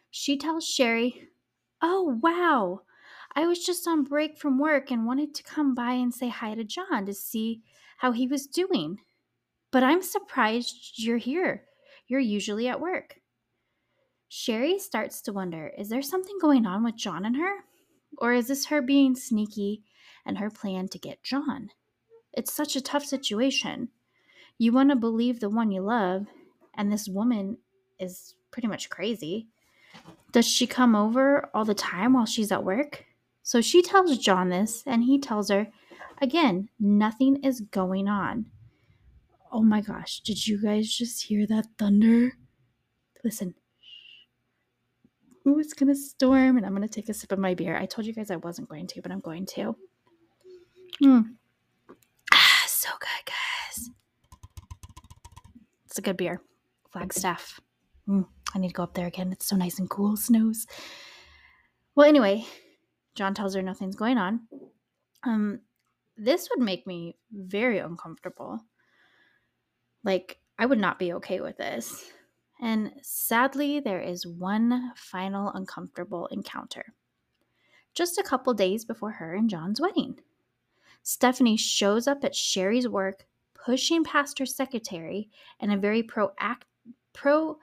[0.10, 1.30] She tells Sherri,
[1.82, 2.82] Oh, wow.
[3.36, 6.56] I was just on break from work and wanted to come by and say hi
[6.56, 7.62] to John to see
[7.98, 9.00] how he was doing.
[9.72, 11.66] But I'm surprised you're here.
[12.08, 13.20] You're usually at work.
[14.30, 17.66] Sherri starts to wonder is there something going on with John and her?
[18.18, 19.84] Or is this her being sneaky
[20.26, 21.70] and her plan to get John?
[22.34, 23.90] It's such a tough situation.
[24.58, 26.28] You want to believe the one you love,
[26.76, 27.58] and this woman
[28.00, 29.48] is pretty much crazy.
[30.32, 33.06] Does she come over all the time while she's at work?
[33.44, 35.68] So she tells John this, and he tells her
[36.22, 38.46] Again, nothing is going on.
[39.52, 42.34] Oh my gosh, did you guys just hear that thunder?
[43.24, 43.56] Listen.
[45.46, 47.78] Ooh, it's gonna storm, and I'm gonna take a sip of my beer.
[47.78, 49.76] I told you guys I wasn't going to, but I'm going to.
[51.04, 51.36] Mm.
[52.84, 53.90] So good, guys.
[55.86, 56.42] It's a good beer.
[56.92, 57.62] Flagstaff.
[58.10, 59.32] Mm, I need to go up there again.
[59.32, 60.18] It's so nice and cool.
[60.18, 60.68] Snows.
[61.96, 62.46] Well, anyway,
[63.16, 64.42] John tells her nothing's going on.
[65.24, 65.62] Um,
[66.18, 68.60] this would make me very uncomfortable.
[70.04, 72.12] Like, I would not be okay with this.
[72.62, 76.88] And sadly, there is one final uncomfortable encounter.
[77.96, 80.20] Just a couple days before her and John's wedding,
[81.04, 86.64] Stephanie shows up at Sherri's work, pushing past her secretary in a very proact,
[87.12, 87.58] pro,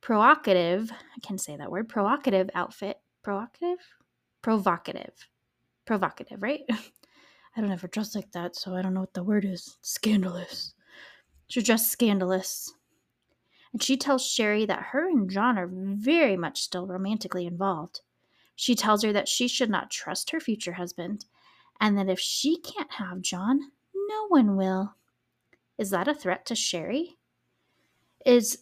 [0.00, 3.00] provocative, I can say that word, provocative outfit.
[3.22, 3.78] Provocative?
[4.40, 5.28] Provocative.
[5.84, 6.60] Provocative, right?
[7.56, 9.76] I don't ever dress like that, so I don't know what the word is.
[9.82, 10.74] Scandalous.
[11.48, 12.72] She's just scandalous.
[13.72, 18.00] And she tells Sherri that her and John are very much still romantically involved.
[18.54, 21.24] She tells her that she should not trust her future husband,
[21.80, 24.94] and that if she can't have John, no one will.
[25.78, 27.18] Is that a threat to Sherri?
[28.24, 28.58] Is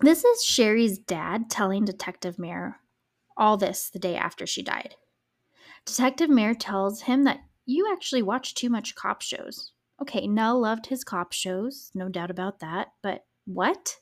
[0.00, 2.80] this is Sherri's dad telling Detective Mayer
[3.36, 4.96] all this the day after she died.
[5.84, 9.72] Detective Mayer tells him that you actually watch too much cop shows.
[10.00, 13.98] Okay, Nell loved his cop shows, no doubt about that, but what?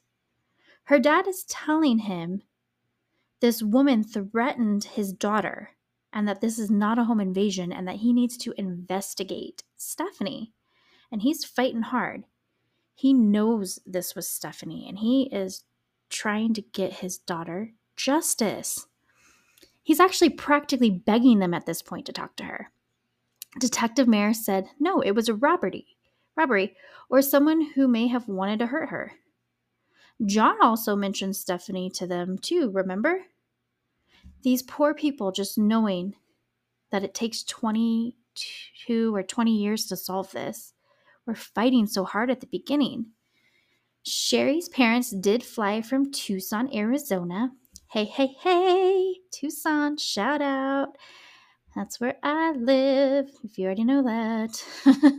[0.84, 2.42] Her dad is telling him
[3.40, 5.70] this woman threatened his daughter
[6.12, 10.52] and that this is not a home invasion and that he needs to investigate Stephanie.
[11.10, 12.24] And he's fighting hard.
[12.94, 15.64] He knows this was Stephanie and he is
[16.08, 18.86] trying to get his daughter justice.
[19.82, 22.70] He's actually practically begging them at this point to talk to her.
[23.58, 25.86] Detective Mayer said, no, it was a robbery,
[26.36, 26.76] robbery,
[27.10, 29.12] or someone who may have wanted to hurt her.
[30.24, 33.22] John also mentioned Stephanie to them too, remember?
[34.42, 36.14] These poor people just knowing
[36.90, 40.72] that it takes 22 or 20 years to solve this
[41.26, 43.06] were fighting so hard at the beginning.
[44.04, 47.52] Sherri's parents did fly from Tucson, Arizona.
[47.90, 50.96] Hey, hey, hey, Tucson, shout out.
[51.76, 54.64] That's where I live, if you already know that.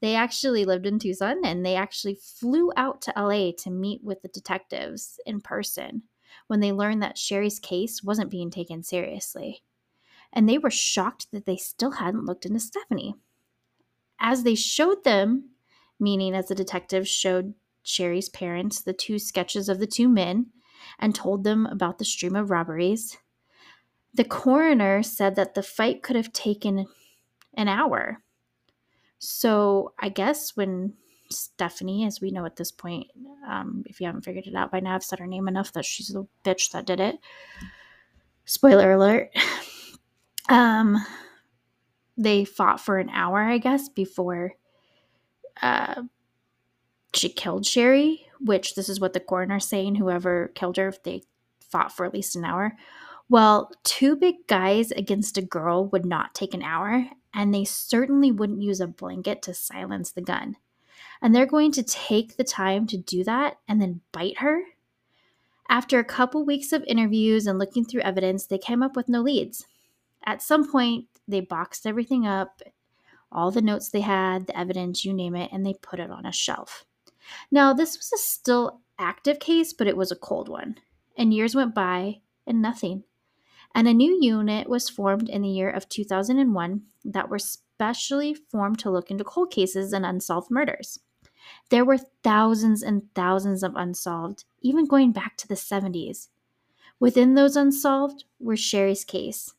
[0.00, 4.22] they actually lived in Tucson and they actually flew out to LA to meet with
[4.22, 6.02] the detectives in person
[6.50, 9.62] when they learned that Sherri's case wasn't being taken seriously.
[10.32, 13.14] And they were shocked that they still hadn't looked into Stephanie.
[14.18, 15.50] As they showed them,
[16.00, 20.46] meaning as the detectives showed Sherri's parents the two sketches of the two men
[20.98, 23.16] and told them about the stream of robberies,
[24.12, 26.86] the coroner said that the fight could have taken
[27.54, 28.24] an hour.
[29.20, 30.94] So I guess when
[31.30, 33.06] Stephanie, as we know at this point,
[33.46, 35.84] um, if you haven't figured it out by now, I've said her name enough that
[35.84, 37.18] she's the bitch that did it.
[38.44, 39.30] Spoiler alert.
[40.48, 41.06] Um,
[42.16, 44.54] they fought for an hour, I guess, before
[45.62, 46.02] uh,
[47.14, 51.22] she killed Sherri, which this is what the coroner's saying, whoever killed her, if they
[51.60, 52.76] fought for at least an hour.
[53.28, 58.32] Well, two big guys against a girl would not take an hour, and they certainly
[58.32, 60.56] wouldn't use a blanket to silence the gun.
[61.22, 64.62] And they're going to take the time to do that and then bite her?
[65.68, 69.20] After a couple weeks of interviews and looking through evidence, they came up with no
[69.20, 69.66] leads.
[70.26, 72.60] At some point, they boxed everything up,
[73.30, 76.26] all the notes they had, the evidence, you name it, and they put it on
[76.26, 76.84] a shelf.
[77.50, 80.76] Now, this was a still active case, but it was a cold one.
[81.16, 83.04] And years went by and nothing
[83.74, 88.78] and a new unit was formed in the year of 2001 that were specially formed
[88.80, 90.98] to look into cold cases and unsolved murders.
[91.70, 96.28] There were thousands and thousands of unsolved, even going back to the 70s.
[96.98, 99.54] Within those unsolved were Sherri's case,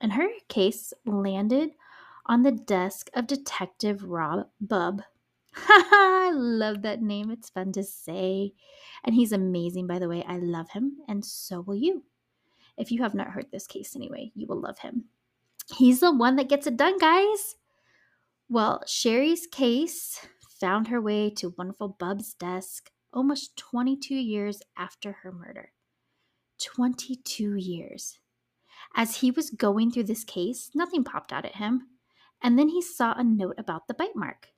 [0.00, 1.70] and her case landed
[2.26, 5.02] on the desk of Detective Rob Bub.
[5.52, 7.30] Ha ha, I love that name.
[7.30, 8.54] It's fun to say.
[9.04, 10.24] And he's amazing, by the way.
[10.26, 12.04] I love him, and so will you.
[12.76, 15.04] If you have not heard this case anyway, you will love him.
[15.76, 17.56] He's the one that gets it done, guys.
[18.48, 20.26] Well, Sherri's case
[20.60, 25.72] found her way to wonderful Bub's desk almost 22 years after her murder.
[26.62, 28.18] 22 years.
[28.94, 31.88] As he was going through this case, nothing popped out at him,
[32.42, 34.48] and then he saw a note about the bite mark.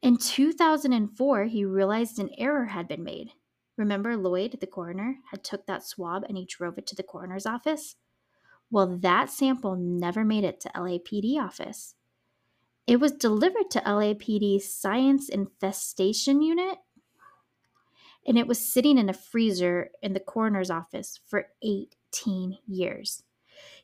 [0.00, 3.32] In 2004, he realized an error had been made.
[3.76, 7.46] Remember Lloyd, the coroner, had took that swab and he drove it to the coroner's
[7.46, 7.96] office?
[8.70, 11.94] Well, that sample never made it to LAPD office.
[12.88, 16.78] It was delivered to LAPD's Science Investigation Unit,
[18.26, 23.22] and it was sitting in a freezer in the coroner's office for 18 years.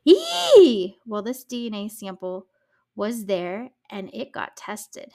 [0.07, 0.97] Eee!
[1.05, 2.47] Well, this DNA sample
[2.97, 5.13] was there and it got tested.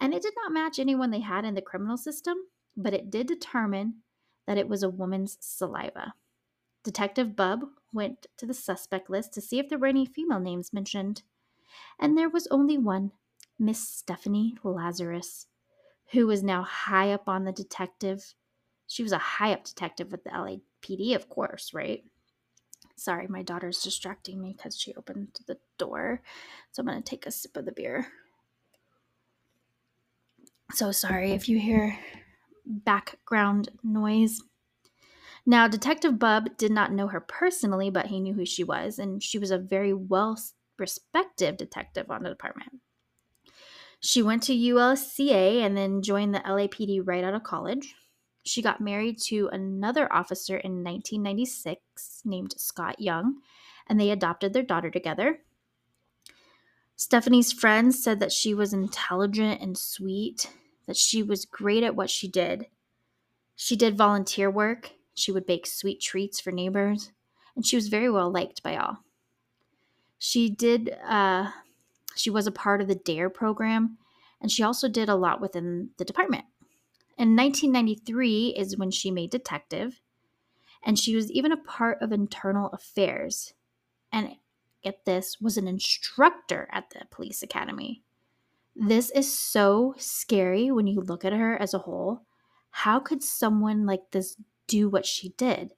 [0.00, 2.36] And it did not match anyone they had in the criminal system,
[2.76, 4.02] but it did determine
[4.46, 6.14] that it was a woman's saliva.
[6.84, 10.72] Detective Bub went to the suspect list to see if there were any female names
[10.72, 11.22] mentioned,
[11.98, 13.12] and there was only one
[13.58, 15.46] Miss Stephanie Lazarus,
[16.12, 18.34] who was now high up on the detective.
[18.86, 22.02] She was a high up detective with the LAPD, of course, right?
[22.96, 26.22] Sorry, my daughter's distracting me because she opened the door.
[26.72, 28.06] So I'm going to take a sip of the beer.
[30.72, 31.98] So sorry if you hear
[32.64, 34.40] background noise.
[35.46, 39.22] Now, Detective Bub did not know her personally, but he knew who she was, and
[39.22, 40.38] she was a very well
[40.80, 42.80] respected detective on the department.
[44.00, 47.94] She went to ULCA and then joined the LAPD right out of college.
[48.42, 53.40] She got married to another officer in 1996 named Scott Young,
[53.86, 55.40] and they adopted their daughter together.
[56.96, 60.50] Stephanie's friends said that she was intelligent and sweet,
[60.86, 62.66] that she was great at what she did.
[63.54, 67.12] She did volunteer work, she would bake sweet treats for neighbors,
[67.54, 69.04] and she was very well liked by all.
[70.22, 71.50] She did, uh,
[72.14, 73.96] she was a part of the DARE program,
[74.38, 76.44] and she also did a lot within the department.
[77.16, 80.02] In 1993 is when she made detective,
[80.84, 83.54] and she was even a part of internal affairs.
[84.12, 84.36] And
[84.82, 88.02] get this, was an instructor at the police academy.
[88.76, 92.26] This is so scary when you look at her as a whole.
[92.70, 95.72] How could someone like this do what she did?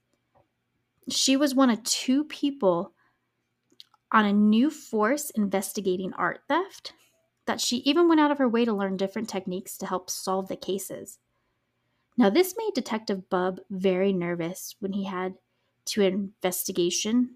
[1.09, 2.93] She was one of two people
[4.13, 6.93] on a new force investigating art theft
[7.47, 10.49] that she even went out of her way to learn different techniques to help solve
[10.49, 11.19] the cases.
[12.17, 15.35] Now, this made Detective Bub very nervous when he had
[15.87, 17.31] to investigation,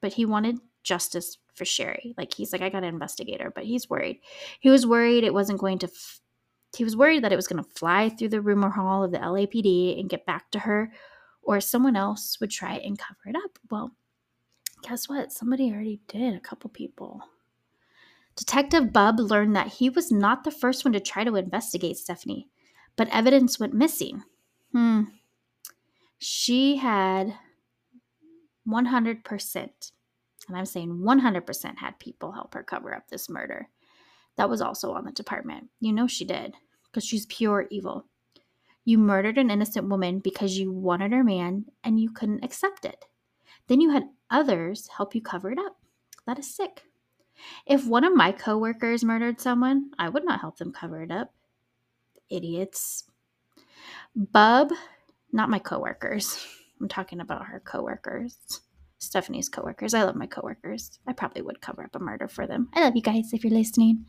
[0.00, 2.14] but he wanted justice for Sherri.
[2.18, 4.20] Like he's like, I got an investigator, but he's worried.
[4.60, 5.86] He was worried it wasn't going to.
[5.86, 6.20] F-
[6.76, 9.18] he was worried that it was going to fly through the rumor hall of the
[9.18, 10.92] LAPD and get back to her,
[11.42, 13.58] or someone else would try and cover it up.
[13.70, 13.92] Well,
[14.82, 15.32] guess what?
[15.32, 16.34] Somebody already did.
[16.34, 17.22] A couple people.
[18.36, 22.48] Detective Bub learned that he was not the first one to try to investigate Stephanie,
[22.96, 24.22] but evidence went missing.
[24.72, 25.02] Hmm.
[26.18, 27.34] She had
[28.68, 29.56] 100%,
[30.48, 33.68] and I'm saying 100% had people help her cover up this murder.
[34.36, 35.68] That was also on the department.
[35.80, 36.54] You know she did,
[36.84, 38.06] because she's pure evil.
[38.84, 43.04] You murdered an innocent woman because you wanted her man and you couldn't accept it.
[43.66, 45.76] Then you had others help you cover it up.
[46.26, 46.84] That is sick.
[47.66, 51.32] If one of my coworkers murdered someone, I would not help them cover it up.
[52.30, 53.04] Idiots.
[54.14, 54.72] Bub,
[55.32, 56.44] not my coworkers.
[56.80, 58.60] I'm talking about her coworkers.
[58.98, 59.94] Stephanie's coworkers.
[59.94, 60.98] I love my coworkers.
[61.06, 62.68] I probably would cover up a murder for them.
[62.74, 64.06] I love you guys if you're listening.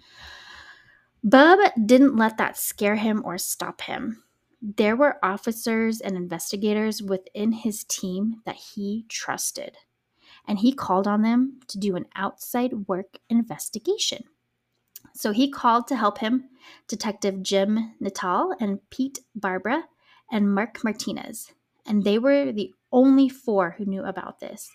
[1.24, 4.24] Bub didn't let that scare him or stop him.
[4.62, 9.78] There were officers and investigators within his team that he trusted
[10.48, 14.24] and he called on them to do an outside work investigation.
[15.14, 16.46] So he called to help him
[16.88, 19.86] Detective Jim Nuttall and Pete Barba
[20.32, 21.52] and Mark Martinez.
[21.86, 24.70] And they were the only four who knew about this.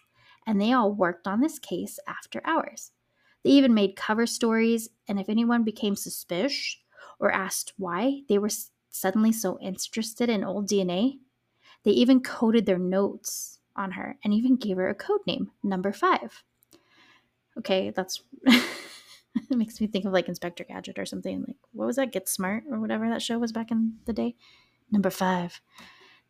[0.46, 2.92] And they all worked on this case after hours.
[3.42, 6.78] They even made cover stories, and if anyone became suspicious
[7.20, 8.50] or asked why they were
[8.90, 11.18] suddenly so interested in old DNA,
[11.84, 15.92] they even coded their notes on her and even gave her a code name, number
[15.92, 16.42] five.
[17.58, 21.44] Okay, that's it makes me think of like Inspector Gadget or something.
[21.46, 22.12] Like, what was that?
[22.12, 24.34] Get Smart or whatever that show was back in the day.
[24.90, 25.60] Number five.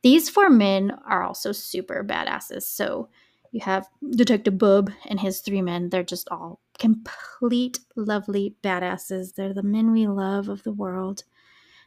[0.03, 2.63] These four men are also super badasses.
[2.65, 3.09] So
[3.53, 5.89] you have Detective Bub and his three men.
[5.89, 9.35] They're just all complete lovely badasses.
[9.35, 11.25] They're the men we love of the world.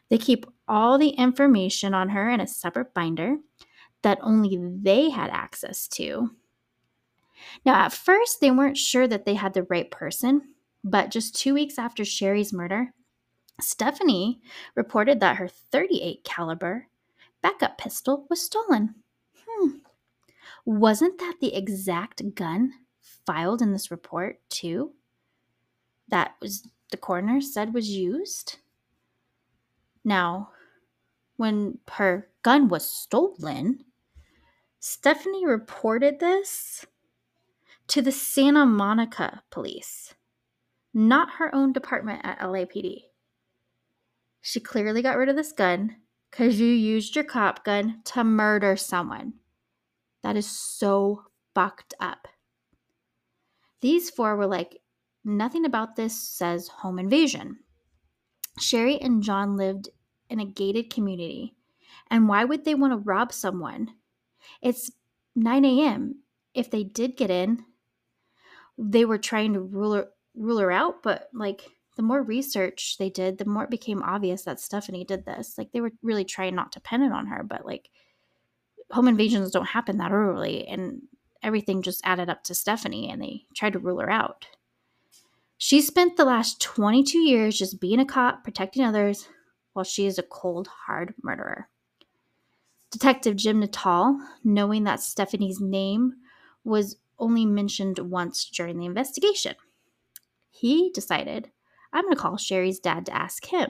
[0.08, 3.36] They keep all the information on her in a separate binder
[4.02, 6.30] that only they had access to.
[7.64, 11.54] Now, at first, they weren't sure that they had the right person, but just two
[11.54, 12.92] weeks after Sherri's murder,
[13.60, 14.40] Stephanie
[14.74, 16.88] reported that her 38 caliber
[17.42, 18.94] backup pistol was stolen.
[19.46, 19.68] Hmm.
[20.64, 22.72] Wasn't that the exact gun
[23.26, 24.92] filed in this report too?
[26.08, 28.58] That was the coroner said was used?
[30.04, 30.50] Now,
[31.36, 33.84] when her gun was stolen,
[34.80, 36.86] Stephanie reported this
[37.88, 40.14] to the Santa Monica police,
[40.94, 43.02] not her own department at LAPD.
[44.40, 45.96] She clearly got rid of this gun
[46.30, 49.34] because you used your cop gun to murder someone.
[50.22, 51.24] That is so
[51.54, 52.28] fucked up.
[53.80, 54.80] These four were like,
[55.24, 57.58] nothing about this says home invasion.
[58.60, 59.88] Sherri and John lived
[60.30, 61.54] in a gated community.
[62.10, 63.94] And why would they want to rob someone
[64.62, 64.90] it's
[65.36, 66.22] 9 a.m.
[66.54, 67.64] If they did get in,
[68.76, 71.62] they were trying to rule her, rule her out, but like
[71.96, 75.58] the more research they did, the more it became obvious that Stephanie did this.
[75.58, 77.90] Like they were really trying not to pin it on her, but like
[78.90, 81.02] home invasions don't happen that early and
[81.42, 84.46] everything just added up to Stephanie and they tried to rule her out.
[85.58, 89.28] She spent the last 22 years just being a cop, protecting others,
[89.72, 91.68] while she is a cold, hard murderer.
[92.90, 96.14] Detective Jim Nuttall, knowing that Stephanie's name
[96.64, 99.54] was only mentioned once during the investigation,
[100.50, 101.50] he decided,
[101.92, 103.68] I'm going to call Sherri's dad to ask him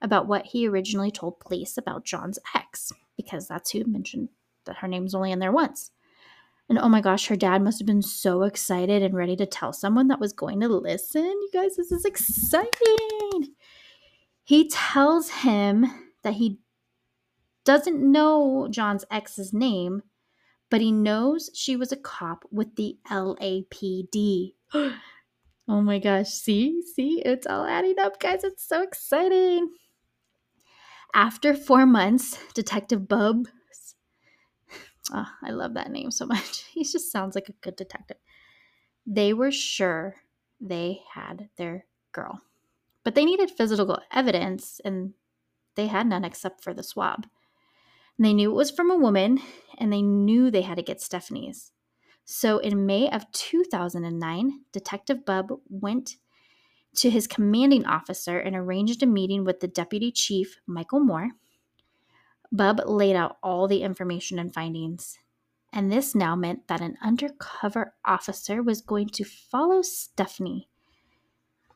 [0.00, 4.28] about what he originally told police about John's ex, because that's who mentioned
[4.64, 5.90] that her name's only in there once.
[6.68, 9.72] And oh my gosh, her dad must have been so excited and ready to tell
[9.72, 11.22] someone that was going to listen.
[11.22, 13.54] You guys, this is exciting.
[14.42, 15.86] He tells him
[16.22, 16.58] that he
[17.66, 20.02] doesn't know John's ex's name,
[20.70, 24.54] but he knows she was a cop with the LAPD.
[24.74, 24.92] oh
[25.66, 28.44] my gosh, see, see, it's all adding up, guys.
[28.44, 29.70] It's so exciting.
[31.12, 33.46] After four months, Detective Bub,
[35.12, 36.64] oh, ah, I love that name so much.
[36.72, 38.18] He just sounds like a good detective.
[39.06, 40.16] They were sure
[40.60, 42.42] they had their girl,
[43.02, 45.14] but they needed physical evidence, and
[45.74, 47.26] they had none except for the swab.
[48.18, 49.40] And they knew it was from a woman
[49.78, 51.72] and they knew they had to get Stephanie's.
[52.24, 56.16] So in May of 2009, Detective Bub went
[56.96, 61.30] to his commanding officer and arranged a meeting with the deputy chief, Michael Moore.
[62.50, 65.18] Bub laid out all the information and findings.
[65.72, 70.68] And this now meant that an undercover officer was going to follow Stephanie.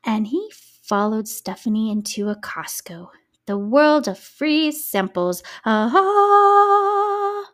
[0.04, 3.08] And he followed Stephanie into a Costco,
[3.46, 5.42] the world of free samples.
[5.64, 7.44] Ah,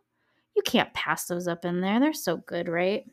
[0.55, 2.01] you can't pass those up in there.
[2.01, 3.05] They're so good, right?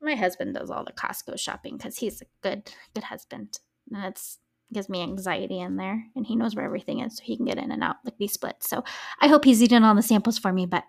[0.00, 3.58] My husband does all the Costco shopping because he's a good, good husband.
[3.90, 4.38] and That's
[4.72, 7.58] gives me anxiety in there, and he knows where everything is, so he can get
[7.58, 8.68] in and out like these splits.
[8.68, 8.82] So
[9.20, 10.66] I hope he's eating all the samples for me.
[10.66, 10.84] But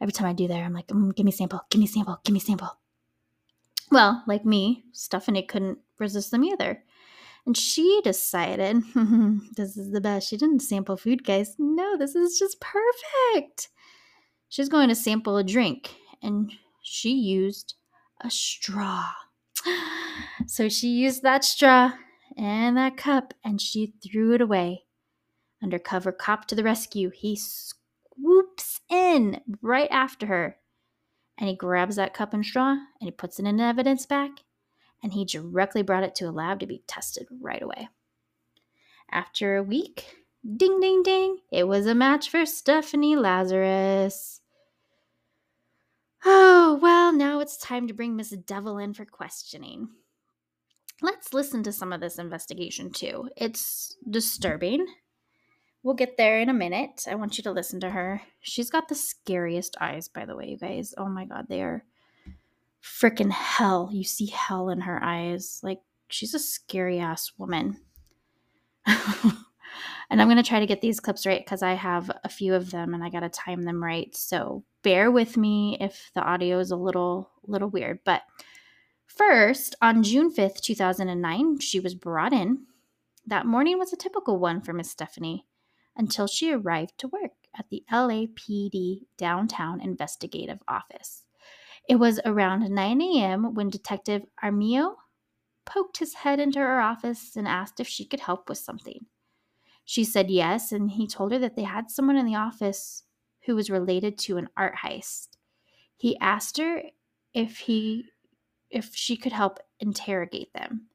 [0.00, 2.32] every time I do there, I'm like, mm, give me sample, give me sample, give
[2.32, 2.78] me sample.
[3.90, 6.82] Well, like me, Stephanie couldn't resist them either.
[7.50, 8.84] And she decided,
[9.56, 10.28] this is the best.
[10.28, 11.56] She didn't sample food, guys.
[11.58, 13.70] No, this is just perfect.
[14.48, 17.74] She's going to sample a drink, and she used
[18.20, 19.04] a straw.
[20.46, 21.92] So she used that straw
[22.36, 24.84] and that cup and she threw it away.
[25.62, 27.10] Undercover cop to the rescue.
[27.10, 30.56] He swoops in right after her
[31.36, 34.30] and he grabs that cup and straw and he puts it in evidence bag
[35.02, 37.88] and he directly brought it to a lab to be tested right away.
[39.10, 44.40] After a week, ding ding ding, it was a match for Stephanie Lazarus.
[46.24, 49.88] Oh, well, now it's time to bring Miss Devil in for questioning.
[51.02, 53.30] Let's listen to some of this investigation too.
[53.36, 54.86] It's disturbing.
[55.82, 57.06] We'll get there in a minute.
[57.10, 58.20] I want you to listen to her.
[58.40, 60.92] She's got the scariest eyes, by the way, you guys.
[60.98, 61.84] Oh my god, they are
[62.82, 63.90] freaking hell.
[63.92, 65.60] You see hell in her eyes.
[65.62, 67.78] Like, she's a scary ass woman.
[68.86, 72.54] and I'm going to try to get these clips right because I have a few
[72.54, 74.14] of them and I got to time them right.
[74.16, 78.00] So bear with me if the audio is a little little weird.
[78.04, 78.22] But
[79.06, 82.66] first, on June 5th, 2009, she was brought in.
[83.26, 85.46] That morning was a typical one for Miss Stephanie
[85.96, 91.24] until she arrived to work at the LAPD downtown investigative office.
[91.90, 93.52] It was around 9 a.m.
[93.52, 94.94] when Detective Jaramillo
[95.66, 99.06] poked his head into her office and asked if she could help with something.
[99.84, 103.02] She said yes, and he told her that they had someone in the office
[103.46, 105.30] who was related to an art heist.
[105.96, 106.80] He asked her
[107.34, 108.04] if he
[108.70, 110.86] if she could help interrogate them.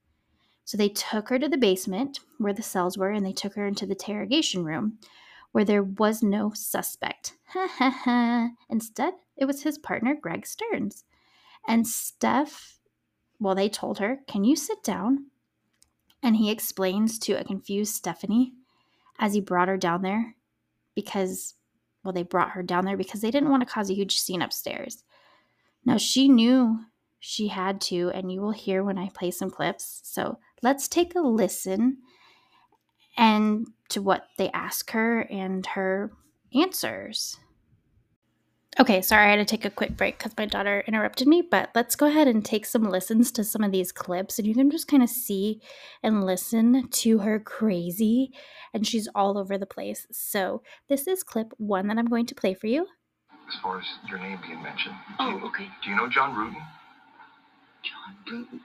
[0.64, 3.68] So they took her to the basement where the cells were and they took her
[3.68, 5.00] into the interrogation room
[5.52, 7.34] where there was no suspect.
[8.70, 11.04] Instead, it was his partner Greg Stearns.
[11.68, 12.80] And Steph,
[13.40, 15.28] well, they told her, Can you sit down?
[16.24, 18.54] And he explains to a confused Stephanie
[19.20, 20.36] as he brought her down there
[20.96, 21.56] because
[22.04, 24.44] well, they brought her down there because they didn't want to cause a huge scene
[24.44, 25.04] upstairs.
[25.86, 26.80] Now, she knew
[27.20, 30.02] she had to, and you will hear when I play some clips.
[30.04, 31.98] So let's take a listen
[33.18, 36.12] and to what they ask her and her
[36.54, 37.38] answers.
[38.78, 41.70] Okay, sorry, I had to take a quick break because my daughter interrupted me, but
[41.74, 44.70] let's go ahead and take some listens to some of these clips and you can
[44.70, 45.62] just kind of see
[46.04, 48.34] and listen to her crazy,
[48.74, 50.06] and she's all over the place.
[50.12, 52.88] So, this is clip one that I'm going to play for you.
[53.48, 54.96] As far as your name being mentioned.
[55.20, 55.68] Oh, do you, okay.
[55.82, 56.62] Do you know John Ruetten?
[57.82, 58.60] John Bruton.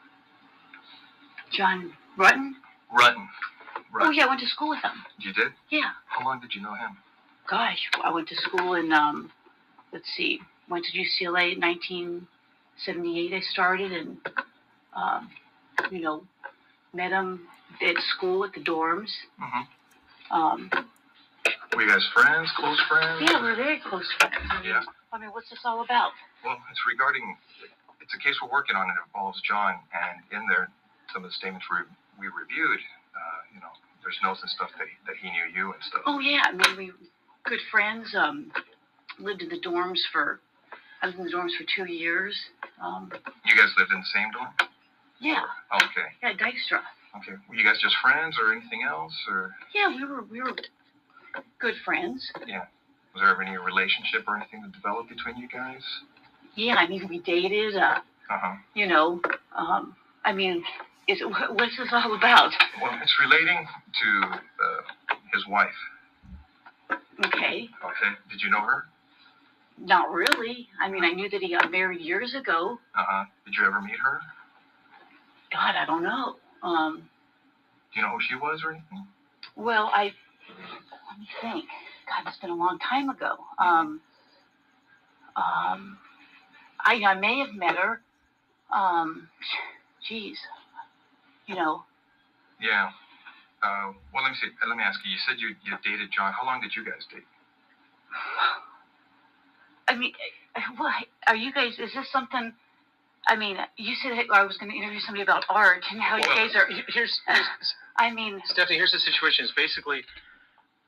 [1.53, 2.55] John Ruetten?
[2.93, 3.29] Ruetten.
[3.95, 4.09] Ruetten.
[4.09, 5.05] Oh, yeah, I went to school with him.
[5.21, 5.53] You did?
[5.71, 5.91] Yeah.
[6.07, 6.97] How long did you know him?
[7.49, 9.31] Gosh, I went to school in, um,
[9.93, 13.33] let's see, went to UCLA in 1978.
[13.35, 14.19] I started and,
[14.95, 15.31] um,
[15.91, 16.23] you know,
[16.93, 17.47] met him
[17.83, 19.11] at school at the dorms.
[19.41, 20.35] Mm-hmm.
[20.35, 20.71] Um,
[21.75, 22.51] Were you guys friends?
[22.57, 23.23] Close friends?
[23.31, 24.37] yeah, we're very close friends.
[24.51, 24.83] I mean, Yeah.
[25.13, 26.13] I mean, what's this all about?
[26.45, 27.37] Well, it's regarding.
[28.01, 28.89] It's a case we're working on.
[28.89, 30.71] It involves John, and in there,
[31.13, 31.83] some of the statements we
[32.19, 32.79] we reviewed.
[33.11, 36.03] Uh, you know, there's notes and stuff that he, that he knew you and stuff.
[36.07, 36.93] Oh, yeah, I mean, we
[37.45, 38.15] good friends.
[38.15, 38.53] Um,
[39.21, 40.41] lived in the dorms for,
[41.03, 42.35] I lived in the dorms for two years.
[42.83, 43.11] Um,
[43.45, 44.49] You guys lived in the same dorm?
[45.21, 45.43] yeah,
[45.75, 46.09] Okay.
[46.23, 46.81] yeah, Dykstra.
[47.19, 47.37] Okay.
[47.49, 50.55] Were you guys just friends or anything else, or Yeah, we were we were
[51.59, 52.31] good friends.
[52.47, 52.65] Yeah.
[53.13, 55.83] Was there ever any relationship or anything that developed between you guys?
[56.55, 57.77] Yeah, I mean we dated.
[57.77, 57.99] Uh,
[58.31, 58.55] Uh huh.
[58.75, 59.21] you know,
[59.57, 60.63] um, I mean,
[61.09, 62.53] is what's this all about?
[62.81, 63.67] Well, it's relating
[64.03, 65.75] to uh, his wife.
[67.27, 68.11] Okay, Okay.
[68.31, 68.85] Did you know her?
[69.81, 70.69] Not really.
[70.81, 72.79] I mean, I knew that he got married years ago.
[72.97, 73.25] Uh huh.
[73.45, 74.21] Did you ever meet her?
[75.53, 76.37] God, I don't know.
[76.63, 77.09] Um,
[77.93, 79.07] Do you know who she was or anything?
[79.57, 80.13] well, I
[81.11, 81.65] let me think.
[82.09, 83.37] God, it's been a long time ago.
[83.59, 84.01] Um,
[85.37, 85.99] um,
[86.85, 88.01] I I may have met her.
[88.73, 89.29] Um,
[90.09, 90.39] geez,
[91.47, 91.85] you know,
[92.61, 92.91] Yeah.
[93.63, 94.49] Uh, well, let me see.
[94.67, 95.11] Let me ask you.
[95.11, 96.33] You said you you dated John.
[96.33, 97.27] How long did you guys date?
[99.91, 100.13] I mean,
[100.55, 101.73] eh, well, I, are you guys?
[101.73, 102.53] Is this something?
[103.27, 106.23] I mean, you said I was going to interview somebody about art and how you
[106.23, 106.67] guys are.
[106.69, 107.21] Here's, here's
[107.97, 108.79] I mean, Stephanie.
[108.79, 109.45] Here's the situation.
[109.45, 110.03] Is basically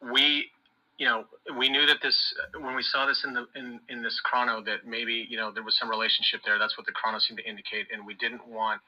[0.01, 0.51] we,
[0.99, 1.25] you know,
[1.59, 2.17] we knew that this
[2.59, 5.65] when we saw this in the in in this chrono that maybe you know there
[5.65, 6.59] was some relationship there.
[6.59, 8.81] That's what the chrono seemed to indicate, and we didn't want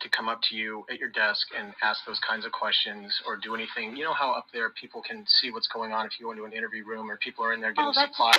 [0.00, 3.36] to come up to you at your desk and ask those kinds of questions or
[3.36, 3.96] do anything.
[3.96, 6.44] You know how up there people can see what's going on if you go into
[6.44, 8.36] an interview room or people are in there getting oh, supplies.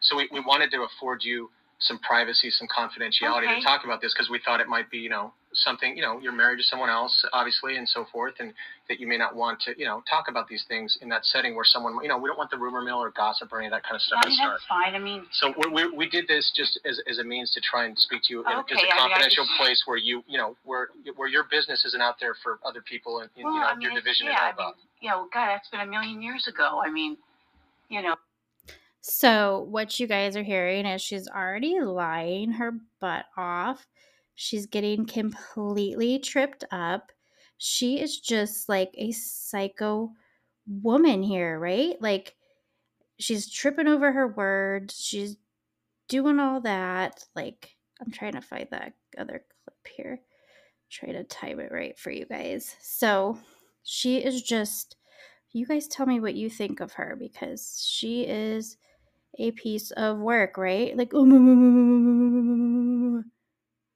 [0.00, 1.50] So we, we wanted to afford you
[1.80, 3.58] some privacy, some confidentiality Okay.
[3.58, 6.20] to talk about this because we thought it might be, you know, something, you know,
[6.20, 8.52] you're married to someone else, obviously, and so forth, and
[8.88, 11.56] that you may not want to, you know, talk about these things in that setting
[11.56, 13.72] where someone, you know, we don't want the rumor mill or gossip or any of
[13.72, 14.52] that kind of stuff I to start.
[14.60, 14.94] that's fine.
[14.94, 17.86] I mean, So we, we, we did this just as, as a means to try
[17.86, 19.96] and speak to you in just Okay, a I mean, I confidential just- place where
[19.96, 23.44] you, you know, where where your business isn't out there for other people and, and,
[23.46, 24.76] well, you know, I mean, your division to yeah, know I about.
[24.76, 26.82] mean, you know, God, that's been a million years ago.
[26.84, 27.16] I mean,
[27.88, 28.14] you know,
[29.02, 33.86] So, what you guys are hearing is she's already lying her butt off.
[34.34, 37.10] She's getting completely tripped up.
[37.58, 40.12] She is just like a psycho
[40.66, 42.00] woman here, right?
[42.00, 42.36] Like,
[43.18, 44.96] she's tripping over her words.
[45.00, 45.36] She's
[46.08, 47.24] doing all that.
[47.34, 50.20] Like, I'm trying to find that other clip here.
[50.90, 52.76] Try to time it right for you guys.
[52.82, 53.38] So,
[53.82, 54.96] she is just,
[55.52, 58.76] you guys tell me what you think of her because she is
[59.38, 60.96] a piece of work, right?
[60.96, 61.12] Like,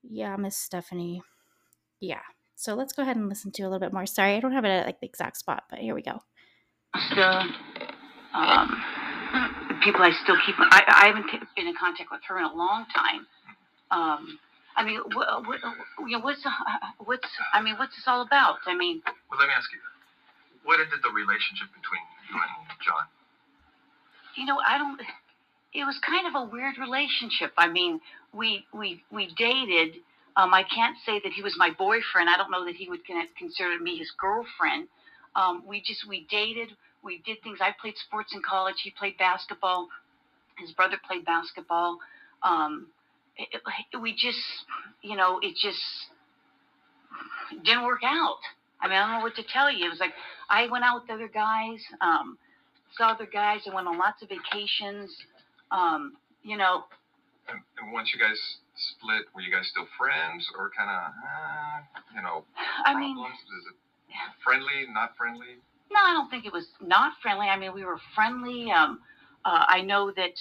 [0.03, 1.23] yeah, Miss Stephanie.
[2.01, 2.21] Yeah.
[2.57, 4.07] So let's go ahead and listen to a little bit more.
[4.07, 6.23] Sorry, I don't have it at like the exact spot, but here we go.
[7.15, 7.45] the
[8.35, 8.83] um,
[9.83, 10.55] people I still keep.
[10.59, 11.27] I, I haven't
[11.57, 13.27] been in contact with her in a long time.
[13.91, 14.39] Um,
[14.77, 15.61] I mean, what, what,
[16.09, 16.51] you know, what's uh,
[17.05, 18.59] what's I mean, what's this all about?
[18.67, 19.81] I mean, Well, let me ask you,
[20.65, 23.07] what ended the relationship between you and John?
[24.37, 25.01] you know, I don't.
[25.75, 27.53] It was kind of a weird relationship.
[27.59, 28.01] I mean,
[28.33, 29.97] we we we dated.
[30.37, 32.29] Um, I can't say that he was my boyfriend.
[32.29, 33.01] I don't know that he would
[33.39, 34.89] consider me his girlfriend.
[35.37, 36.71] Um, we just we dated.
[37.03, 37.59] We did things.
[37.61, 38.77] I played sports in college.
[38.83, 39.89] He played basketball.
[40.59, 41.99] His brother played basketball.
[42.43, 42.87] Um,
[43.37, 43.49] it,
[43.93, 44.39] it- we just,
[45.03, 45.81] you know, it just
[47.65, 48.39] didn't work out.
[48.81, 49.87] I mean, I don't know what to tell you.
[49.87, 50.13] It was like
[50.51, 51.81] I went out with other guys.
[52.01, 52.39] Um,
[52.97, 53.61] saw other guys.
[53.71, 55.11] I went on lots of vacations.
[55.75, 56.85] Um, you know,
[57.49, 58.39] And, and once you guys
[58.77, 61.79] split, were you guys still friends or kind of, uh,
[62.15, 62.45] you know,
[62.85, 63.39] I mean, problems?
[63.59, 63.77] Is it
[64.45, 65.59] friendly, not friendly?
[65.91, 67.47] no, I don't think it was not friendly.
[67.47, 68.71] I mean, we were friendly.
[68.71, 69.01] Um,
[69.45, 70.35] uh, I know that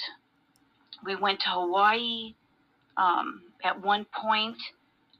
[1.05, 2.33] we went to Hawaii
[2.97, 4.57] um, at one point.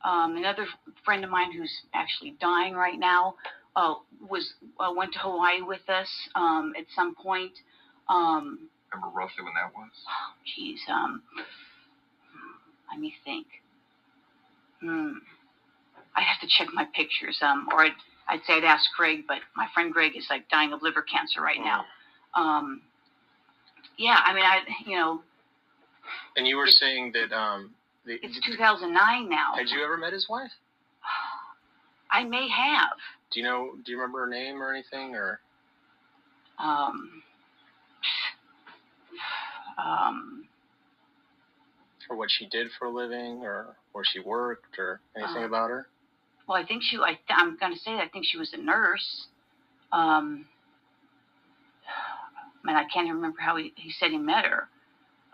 [0.04, 0.66] Um, another
[1.06, 3.36] friend of mine who's actually dying right now
[3.76, 3.96] uh,
[4.30, 7.54] was uh, went to Hawaii with us um, at some point.
[8.10, 9.90] Um, Remember roughly when that was?
[10.08, 11.22] Oh, Geez, um,
[12.92, 13.48] let me think.
[14.82, 15.14] Hmm.
[16.16, 17.40] I'd have to check my pictures.
[17.42, 17.94] Um, or I'd,
[18.28, 21.42] I'd say I'd ask Greg, but my friend Greg is like dying of liver cancer
[21.42, 21.86] right now.
[22.36, 22.82] Um,
[23.98, 25.22] yeah, I mean, I, you know,
[26.36, 27.72] And you were saying that um,
[28.06, 29.54] the, it's 2009 now.
[29.58, 30.52] had you ever met his wife?
[32.12, 32.92] I may have.
[33.32, 33.72] Do you know?
[33.84, 35.16] Do you remember her name or anything?
[35.16, 35.40] Or
[36.60, 37.24] Um,
[39.78, 40.46] um,
[42.10, 45.70] or what she did for a living, or where she worked, or anything Uh, about
[45.70, 45.88] her?
[46.48, 48.58] well, I think she, I, I'm going to say that I think she was a
[48.58, 49.28] nurse.
[49.92, 50.46] Um,
[52.64, 54.68] man, I can't even remember how he, he said he met her.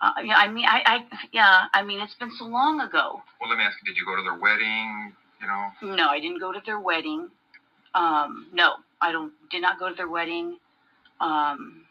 [0.02, 1.00] Uh, yeah, I mean, I, I,
[1.34, 3.22] yeah, I mean, it's been so long ago.
[3.42, 5.14] Well, let me ask you: Did you go to their wedding?
[5.42, 7.30] You know, No, I didn't go to their wedding.
[7.96, 10.58] Um, no, I don't, did not go to their wedding.
[11.20, 11.89] Um, I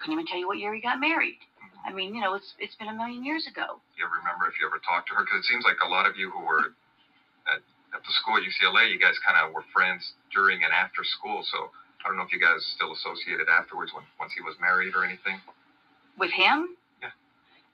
[0.00, 1.38] couldn't even tell you what year he got married.
[1.86, 3.78] I mean, you know, it's, it's been a million years ago.
[3.94, 5.22] you ever remember if you ever talked to her?
[5.22, 6.74] Because it seems like a lot of you who were
[7.46, 7.62] at,
[7.94, 10.02] at the school at UCLA, you guys kind of were friends
[10.34, 11.46] during and after school.
[11.46, 11.70] So
[12.02, 15.04] I don't know if you guys still associated afterwards when once he was married or
[15.06, 15.38] anything.
[16.18, 16.74] With him?
[17.02, 17.14] Yeah.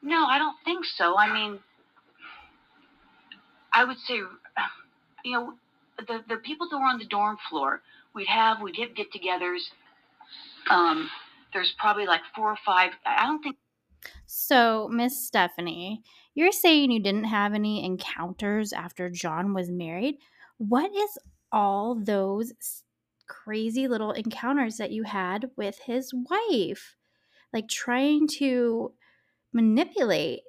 [0.03, 1.17] No, I don't think so.
[1.17, 1.59] I mean,
[3.73, 4.21] I would say,
[5.25, 5.55] you know,
[5.97, 7.81] the the people that were on the dorm floor,
[8.15, 9.73] we'd have we'd have get-togethers.
[10.71, 11.09] Um,
[11.53, 12.93] there's probably like four or five.
[13.05, 13.57] I don't think
[14.27, 16.03] So, Miss Stephanie,
[16.35, 20.17] you're saying you didn't have any encounters after John was married.
[20.59, 21.19] What is
[21.51, 22.53] all those
[23.29, 26.97] crazy little encounters that you had with his wife?
[27.53, 28.93] Like trying to
[29.53, 30.41] manipulate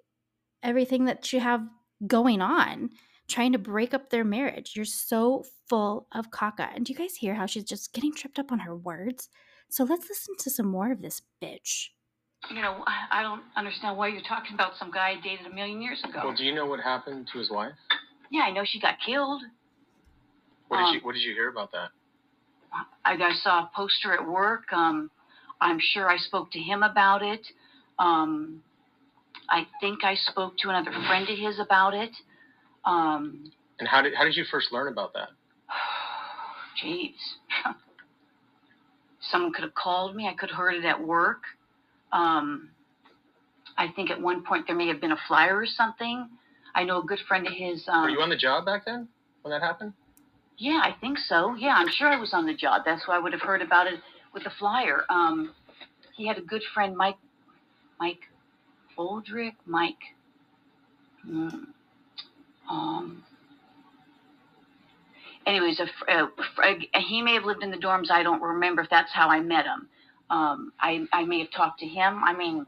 [0.63, 1.67] everything that you have
[2.07, 2.89] going on,
[3.27, 4.73] trying to break up their marriage.
[4.75, 6.73] You're so full of caca.
[6.75, 9.29] And do you guys hear how she's just getting tripped up on her words?
[9.69, 11.89] So let's listen to some more of this bitch.
[12.49, 15.53] you know, I, I don't understand why you're talking about some guy I dated a
[15.53, 16.21] million years ago.
[16.25, 17.73] Well, do you know what happened to his wife?
[18.31, 19.41] yeah, I know she got killed.
[20.67, 21.89] What did Um, you What did you hear about that?
[23.05, 24.71] I, I saw a poster at work.
[24.73, 25.11] Um,
[25.61, 27.45] I'm sure I spoke to him about it.
[27.99, 28.63] Um,
[29.49, 32.11] I think I spoke to another friend of his about it.
[32.85, 35.29] Um, And how did How did you first learn about that?
[36.83, 37.13] Jeez.
[39.31, 40.27] Someone could have called me.
[40.27, 41.43] I could have heard it at work.
[42.11, 42.69] Um,
[43.77, 46.29] I think at one point there may have been a flyer or something.
[46.75, 47.87] I know a good friend of his.
[47.87, 49.07] Um, Were you on the job back then
[49.41, 49.93] when that happened?
[50.57, 51.55] Yeah, I think so.
[51.55, 52.83] Yeah, I'm sure I was on the job.
[52.85, 53.99] That's why I would have heard about it
[54.33, 55.03] with the flyer.
[55.09, 55.53] Um,
[56.15, 57.17] he had a good friend, Mike,
[57.99, 58.21] Mike
[58.97, 59.95] Boldrick, Mike.
[61.23, 61.49] Hmm,
[62.69, 63.23] um.
[65.45, 68.09] Anyways, a, fr- a, he may have lived in the dorms.
[68.11, 69.87] I don't remember if that's how I met him.
[70.29, 72.23] Um, I I may have talked to him.
[72.23, 72.65] I mean,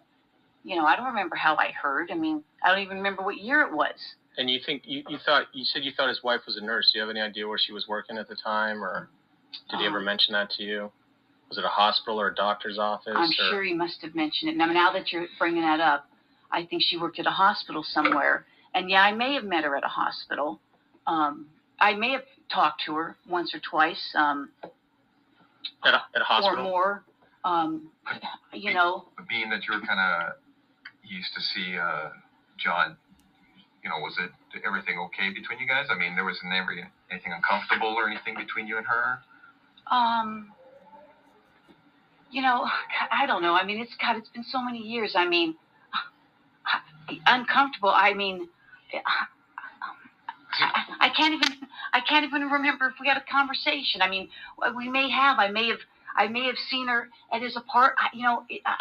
[0.64, 2.12] you know, I don't remember how I heard.
[2.12, 3.96] I mean, I don't even remember what year it was.
[4.38, 6.92] And you think you, you thought you said you thought his wife was a nurse.
[6.92, 9.10] Do you have any idea where she was working at the time, or
[9.72, 10.92] did he ever Um, mention that to you?
[11.48, 13.14] Was it a hospital or a doctor's office?
[13.16, 14.58] I'm or- sure he must have mentioned it.
[14.58, 16.10] Now, now that you're bringing that up,
[16.52, 18.46] I think she worked at a hospital somewhere.
[18.74, 20.60] And yeah, I may have met her at a hospital.
[21.08, 21.48] Um,
[21.80, 24.50] I may have talked to her once or twice, um,
[25.84, 27.04] at a, at a or more.
[27.44, 27.90] Um,
[28.54, 30.34] you know, being that you're kind of
[31.04, 32.10] used to see uh,
[32.58, 32.98] John,
[33.84, 34.32] you know, was it
[34.66, 35.88] everything okay between you guys?
[35.92, 36.72] I mean, there was never
[37.12, 39.20] anything uncomfortable or anything between you and her.
[39.92, 40.52] um,
[42.32, 42.66] you know,
[43.12, 43.54] I don't know.
[43.54, 44.18] I mean, it's God.
[44.18, 45.14] It's been so many years.
[45.16, 45.56] I mean,
[47.26, 47.90] uncomfortable.
[47.90, 48.48] I mean,
[50.60, 51.68] I, I can't even.
[51.96, 54.02] I can't even remember if we had a conversation.
[54.02, 54.28] I mean,
[54.76, 55.40] we may have.
[55.40, 55.80] I may have.
[56.18, 57.96] I may have seen her at his apart.
[57.98, 58.76] I- You know, it, uh,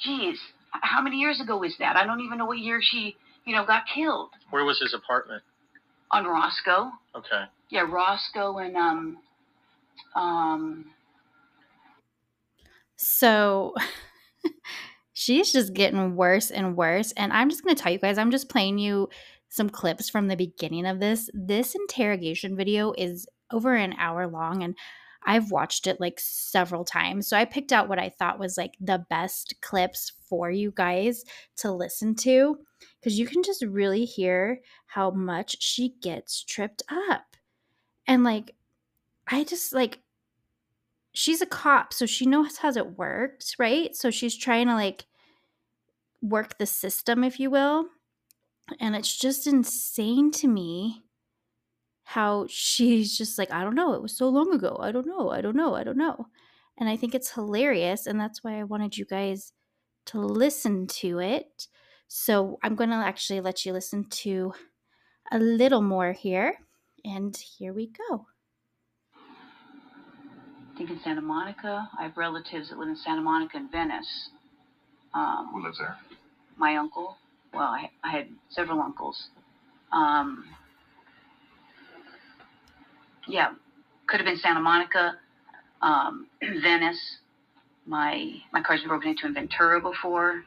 [0.00, 0.38] geez,
[0.70, 1.96] how many years ago is that?
[1.96, 5.42] I don't even know what year she, you know, got killed Where was his apartment?
[6.10, 6.90] on Roscoe.
[7.14, 7.44] Okay.
[7.70, 9.18] Yeah, Roscoe and um,
[10.14, 10.86] um.
[12.96, 13.74] So
[15.12, 17.12] she's just getting worse and worse.
[17.12, 19.08] And I'm just going to tell you guys, I'm just playing you
[19.52, 21.28] some clips from the beginning of this.
[21.34, 24.74] This interrogation video is over an hour long and
[25.24, 27.28] I've watched it like several times.
[27.28, 31.22] So I picked out what I thought was like the best clips for you guys
[31.58, 32.56] to listen to
[32.98, 37.36] because you can just really hear how much she gets tripped up.
[38.06, 38.54] And like,
[39.28, 39.98] I just like,
[41.12, 43.94] she's a cop, so she knows how it works, right?
[43.94, 45.04] So she's trying to like
[46.22, 47.88] work the system, if you will.
[48.80, 51.02] And it's just insane to me
[52.04, 54.78] how she's just like, I don't know, it was so long ago.
[54.80, 56.26] I don't know, I don't know, I don't know.
[56.78, 58.06] And I think it's hilarious.
[58.06, 59.52] And that's why I wanted you guys
[60.06, 61.68] to listen to it.
[62.08, 64.52] So I'm going to actually let you listen to
[65.30, 66.54] a little more here.
[67.04, 68.26] And here we go.
[70.74, 71.88] I think in Santa Monica.
[71.98, 74.30] I have relatives that live in Santa Monica and Venice.
[75.14, 75.96] Um, Who lives there?
[76.56, 77.16] my uncle.
[77.54, 79.28] Well, I, I had several uncles.
[79.92, 80.44] Um,
[83.28, 83.52] yeah,
[84.06, 85.14] could have been Santa Monica,
[85.82, 86.26] um,
[86.62, 87.18] Venice.
[87.86, 90.44] My my car's been broken into in Ventura before,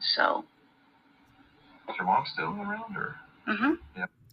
[0.00, 0.44] so.
[1.88, 3.72] Is your mom still around, or hmm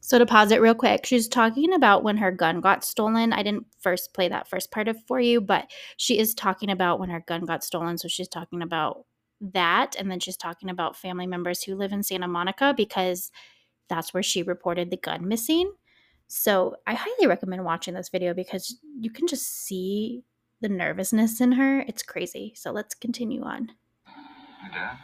[0.02, 3.34] So to pause it real quick, she's talking about when her gun got stolen.
[3.34, 7.00] I didn't first play that first part of for you, but she is talking about
[7.00, 7.98] when her gun got stolen.
[7.98, 9.06] So she's talking about
[9.42, 13.32] that, and then she's talking about family members who live in Santa Monica because
[13.90, 15.72] that's where she reported the gun missing.
[16.28, 20.24] So I highly recommend watching this video because you can just see
[20.62, 21.82] the nervousness in her.
[21.82, 22.54] It's crazy.
[22.56, 23.72] So let's continue on.
[24.64, 24.98] your dad?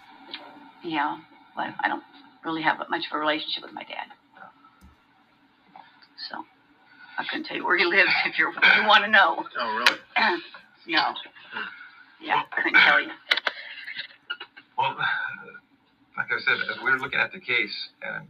[0.84, 1.20] Yeah,
[1.56, 2.04] but I don't
[2.44, 4.08] really have much of a relationship with my dad.
[6.30, 6.44] So
[7.18, 9.44] I couldn't tell you where he lives if you're, if you want to know.
[9.60, 10.00] Oh, really?
[10.88, 11.14] no.
[11.54, 11.68] Hmm.
[12.24, 13.10] Yeah, I couldn't tell you.
[14.82, 14.98] Well,
[16.18, 18.26] like I said, as we were looking at the case, and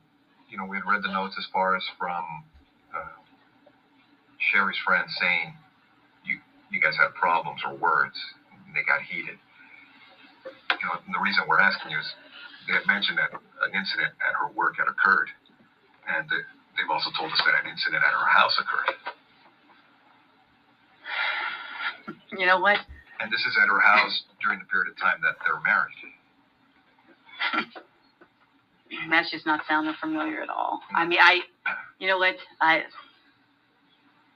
[0.52, 2.44] you know, we had read the notes as far as from
[2.92, 3.16] uh,
[4.52, 5.56] Sherri's friend saying
[6.28, 8.20] you you guys had problems or words,
[8.52, 9.40] and they got heated.
[10.76, 12.12] You know, and the reason we're asking you is
[12.68, 15.32] they had mentioned that an incident at her work had occurred,
[16.04, 16.44] and that
[16.76, 18.92] they've also told us that an incident at her house occurred.
[22.36, 22.76] You know what?
[23.24, 26.11] And this is at her house during the period of time that they're married.
[29.10, 30.82] That's just not sounding familiar at all.
[30.94, 31.40] I mean, I,
[32.00, 32.36] you know what?
[32.60, 32.84] I,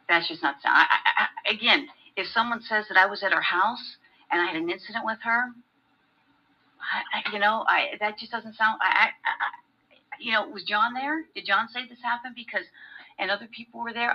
[0.07, 0.75] that's just not sound.
[0.75, 0.85] I,
[1.17, 3.97] I, again, if someone says that I was at her house
[4.31, 5.51] and I had an incident with her,
[6.79, 8.79] I, you know, I that just doesn't sound.
[8.81, 9.09] I, I,
[10.19, 11.25] you know, was John there?
[11.33, 12.35] Did John say this happened?
[12.35, 12.65] Because,
[13.19, 14.11] and other people were there.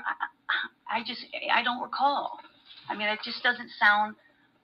[0.89, 2.39] I, I just, I don't recall.
[2.89, 4.15] I mean, it just doesn't sound,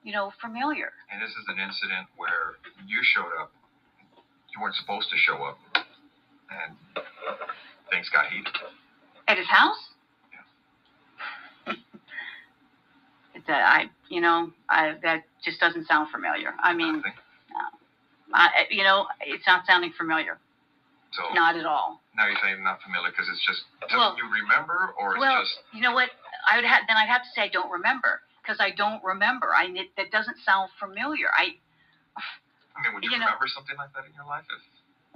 [0.04, 0.92] you know, familiar.
[1.10, 2.56] And this is an incident where
[2.86, 3.52] you showed up.
[4.56, 6.76] You weren't supposed to show up, and
[7.90, 8.54] things got heated.
[9.28, 9.76] At his house?
[11.66, 11.74] Yeah.
[13.34, 16.54] it's a, I, you know, I, that just doesn't sound familiar.
[16.62, 17.12] I mean, Nothing.
[18.32, 20.38] I, you know, it's not sounding familiar.
[21.12, 22.00] so Not at all.
[22.16, 25.40] now you're saying not familiar because it's just doesn't Well- you remember, or it's Well,
[25.42, 26.08] just you know what?
[26.50, 29.52] I would have then I'd have to say I don't remember because I don't remember.
[29.54, 31.26] I it, that doesn't sound familiar.
[31.36, 31.56] I
[32.76, 34.44] I mean, would you, you know- remember something like that in your life?
[34.52, 34.62] If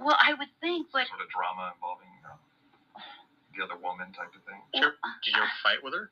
[0.01, 2.33] well, I would think, but sort of drama involving uh,
[3.55, 4.57] the other woman type of thing.
[4.73, 4.93] Sure.
[5.23, 6.09] Did you ever fight with her?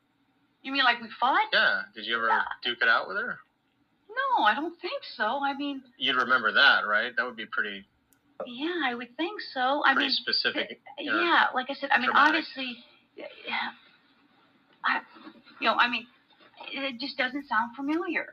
[0.62, 1.48] you mean like we fought?
[1.52, 1.82] Yeah.
[1.94, 2.42] Did you ever Yeah.
[2.62, 3.38] duke it out with her?
[4.10, 5.40] No, I don't think so.
[5.42, 7.14] I mean, You'd remember that, right?
[7.16, 7.86] That would be pretty
[8.46, 9.82] yeah, I would think so.
[9.84, 10.80] I pretty mean, specific.
[10.98, 12.44] you know, yeah, like I said, I mean, traumatic.
[12.56, 12.84] obviously,
[13.16, 13.26] yeah,
[14.84, 15.00] I,
[15.60, 16.06] you know, I mean,
[16.72, 18.32] it just doesn't sound familiar.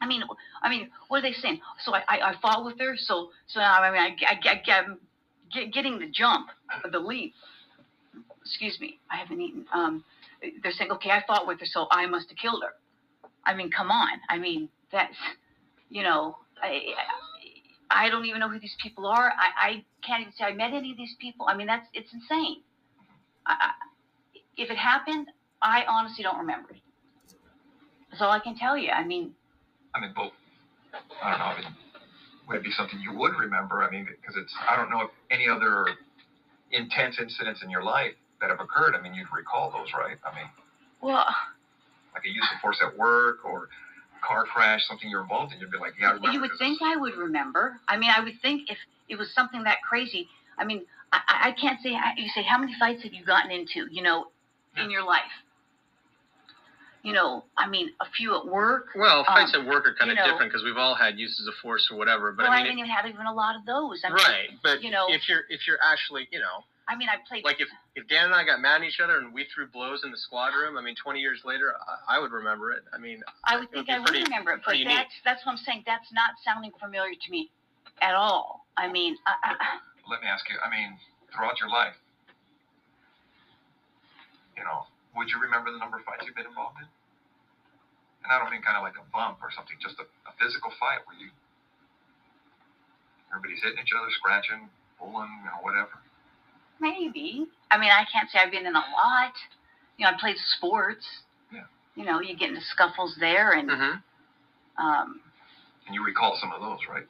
[0.00, 0.22] I mean,
[0.62, 1.60] I mean, what are they saying?
[1.84, 2.96] So I, I, I fought with her.
[2.96, 4.98] So, so now I mean, I, I, I, I'm
[5.52, 6.48] get, getting the jump,
[6.90, 7.32] the leap.
[8.44, 9.66] Excuse me, I haven't eaten.
[9.72, 10.04] Um,
[10.62, 12.74] they're saying, okay, I fought with her, so I must have killed her.
[13.44, 14.20] I mean, come on.
[14.28, 15.16] I mean, that's,
[15.88, 16.94] you know, I,
[17.90, 19.32] I, I don't even know who these people are.
[19.32, 21.46] I, I can't even say I met any of these people.
[21.48, 22.62] I mean, that's it's insane.
[23.46, 23.70] I, I,
[24.56, 25.28] if it happened,
[25.62, 26.80] I honestly don't remember it.
[28.10, 28.90] That's all I can tell you.
[28.90, 29.32] I mean,
[29.96, 30.32] I mean, both.
[31.22, 31.44] I don't know.
[31.46, 31.74] I mean,
[32.48, 33.82] would it be something you would remember?
[33.82, 34.54] I mean, because it's.
[34.68, 35.86] I don't know if any other
[36.70, 38.94] intense incidents in your life that have occurred.
[38.94, 40.16] I mean, you'd recall those, right?
[40.24, 40.48] I mean,
[41.00, 41.26] well,
[42.14, 43.68] like a use of force at work or
[44.26, 45.60] car crash, something you're involved in.
[45.60, 47.80] You'd be like, yeah, you would think I would remember.
[47.88, 48.78] I mean, I would think if
[49.08, 50.28] it was something that crazy.
[50.58, 51.90] I mean, I, I I can't say.
[51.90, 53.86] You say how many fights have you gotten into?
[53.90, 54.26] You know,
[54.76, 55.22] in your life.
[57.06, 58.88] You know, I mean, a few at work.
[58.96, 61.16] Well, um, fights at work are kind you of know- different because we've all had
[61.16, 62.32] uses of force or whatever.
[62.32, 64.02] But well, I, I didn't even have even a lot of those.
[64.02, 64.50] I it, mean, right?
[64.60, 67.44] But you know- if you're if you're actually, you know, I mean, I played.
[67.44, 70.02] like if if Dan and I got mad at each other and we threw blows
[70.02, 71.74] in the squad room, I mean, 20 years later,
[72.08, 72.82] I, I would remember it.
[72.92, 74.96] I mean, I would think would be I would remember it, but pretty unique.
[74.96, 75.84] that's that's what I'm saying.
[75.86, 77.52] That's not sounding familiar to me
[78.02, 78.66] at all.
[78.76, 79.54] I mean, I, I,
[80.10, 80.56] Let me ask you.
[80.58, 80.98] I mean,
[81.32, 81.94] throughout your life,
[84.58, 86.88] you know, would you remember the number of fights you've been involved in?
[88.24, 90.70] And I don't mean kind of like a bump or something, just a, a physical
[90.78, 91.32] fight where you
[93.30, 95.98] everybody's hitting each other, scratching, pulling, you know, whatever.
[96.80, 97.46] maybe.
[97.70, 99.34] I mean, I can't say I've been in a lot.
[99.98, 101.06] You know, I played sports.
[101.52, 101.64] Yeah.
[101.96, 104.84] You know, you get into scuffles there, and mm-hmm.
[104.84, 105.20] um,
[105.86, 107.06] And you recall some of those, right?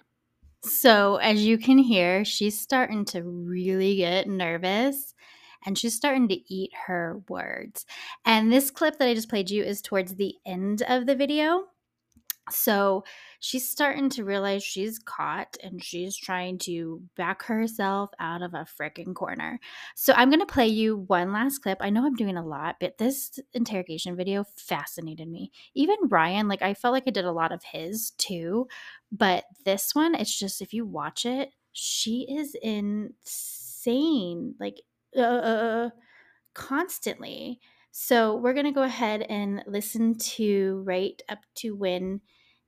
[0.62, 5.14] So, as you can hear, she's starting to really get nervous
[5.66, 7.84] and she's starting to eat her words.
[8.24, 11.64] And this clip that I just played you is towards the end of the video.
[12.48, 13.02] So,
[13.40, 18.64] she's starting to realize she's caught and she's trying to back herself out of a
[18.80, 19.58] freaking corner.
[19.96, 21.78] So, I'm going to play you one last clip.
[21.80, 25.50] I know I'm doing a lot, but this interrogation video fascinated me.
[25.74, 28.68] Even Ryan, like, I felt like I did a lot of his too.
[29.10, 34.82] But this one, it's just if you watch it, she is insane, like
[35.22, 35.90] uh,
[36.54, 37.60] constantly.
[37.90, 42.20] So we're gonna go ahead and listen to right up to when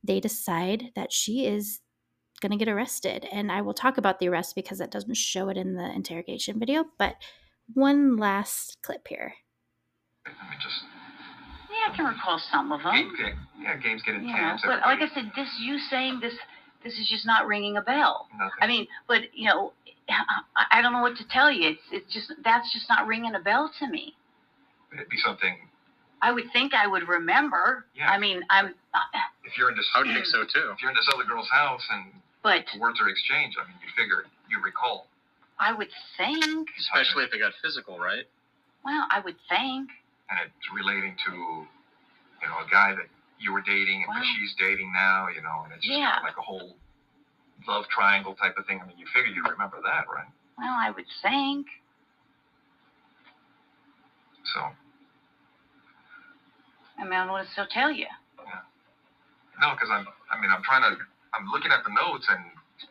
[0.03, 1.80] they decide that she is
[2.40, 5.57] gonna get arrested, and I will talk about the arrest because that doesn't show it
[5.57, 6.84] in the interrogation video.
[6.99, 7.16] But
[7.74, 9.34] one last clip here.
[10.26, 10.30] I
[10.62, 10.84] just
[11.70, 12.94] yeah, I can recall some of them.
[12.94, 14.62] game, get, yeah, games get Yeah, intense.
[14.64, 16.34] but like I said, this you saying this,
[16.82, 18.28] this is just not ringing a bell.
[18.38, 18.51] nothing.
[18.61, 19.72] I mean, but you know,
[20.09, 21.70] I, I don't know what to tell you.
[21.70, 24.14] It's it's just that's just not ringing a bell to me.
[24.92, 25.56] It'd be something.
[26.22, 27.84] I would think I would remember.
[27.94, 28.09] Yeah.
[28.11, 28.98] I mean, I'm, uh,
[29.44, 30.70] If you're in this, I would think so too.
[30.74, 32.06] if you're in this other girl's house and
[32.42, 35.06] but words are exchanged, I mean, you figure you recall.
[35.61, 36.68] I would think.
[36.78, 38.24] Especially if it got physical, right?
[38.84, 39.90] Well, I would think.
[40.30, 43.06] and it's relating to you know a guy that
[43.38, 44.34] you were dating and that Wow.
[44.38, 46.18] she's dating now you know and it's just Yeah.
[46.22, 46.74] like a whole
[47.66, 50.90] love triangle type of thing i mean you figure you remember that right Well, I
[50.90, 51.66] would think.
[54.54, 54.61] so
[56.98, 58.06] I mean, I don't to still tell you.
[59.61, 60.96] no because i'm i mean i'm trying to
[61.34, 62.40] i'm looking at the notes and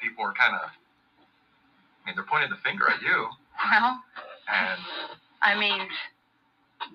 [0.02, 3.28] people are kind of i mean they're pointing the finger at you
[3.72, 4.04] Well,
[4.52, 4.80] and
[5.42, 5.88] I mean,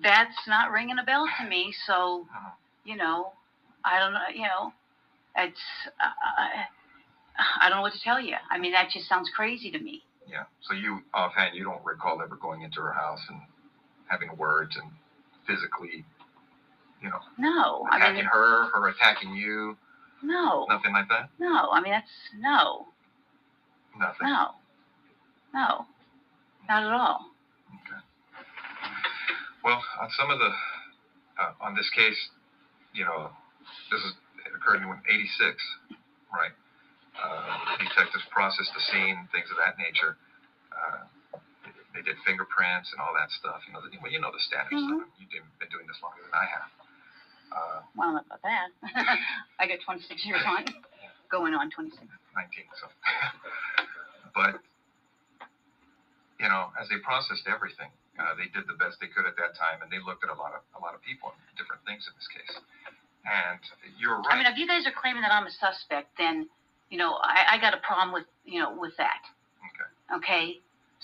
[0.03, 1.73] that's not ringing a bell to me.
[1.87, 2.51] So, uh,
[2.85, 3.31] you know,
[3.85, 4.27] I don't know.
[4.33, 4.73] You know,
[5.37, 5.59] it's.
[5.99, 6.63] Uh,
[7.61, 8.35] I don't know what to tell you.
[8.51, 10.03] I mean, that just sounds crazy to me.
[10.27, 10.43] Yeah.
[10.61, 13.39] So you offhand, you don't recall ever going into her house and
[14.07, 14.91] having words and
[15.47, 16.05] physically,
[17.01, 19.75] you know, No, I attacking mean, her, her attacking you,
[20.21, 21.29] no, nothing like that.
[21.39, 21.69] no.
[21.71, 22.07] I mean, that's
[22.39, 22.87] no,
[23.99, 24.27] Nothing.
[24.27, 24.51] no,
[25.53, 25.85] no,
[26.69, 27.25] not at all.
[27.83, 27.99] Okay.
[29.63, 30.51] Well, on some of the,
[31.41, 32.29] uh, on this case,
[32.93, 33.29] you know,
[33.91, 34.13] this is
[34.55, 35.61] occurred in '86,
[36.33, 36.51] right?
[37.13, 40.17] Uh, detectives processed the scene, things of that nature.
[40.73, 41.05] Uh,
[41.93, 43.61] they did fingerprints and all that stuff.
[43.67, 44.87] You know, the, well, you know the standard Mhm.
[45.05, 45.07] stuff.
[45.21, 46.69] You've been doing this longer than I have.
[47.53, 48.69] Uh, Well, not about that.
[49.59, 50.65] I got 26 years on,
[51.29, 52.01] going on 26.
[52.35, 52.65] 19.
[52.81, 52.89] So,
[54.33, 54.59] but
[56.39, 59.53] you know, as they processed everything, uh, they did the best they could at that
[59.55, 62.07] time, and they looked at a lot of a lot of people and different things
[62.09, 62.57] in this case.
[63.23, 63.59] And
[63.97, 64.33] you're right.
[64.33, 66.49] I mean, if you guys are claiming that I'm a suspect, then
[66.89, 69.21] you know I, I got a problem with you know with that.
[70.11, 70.17] Okay.
[70.17, 70.59] Okay,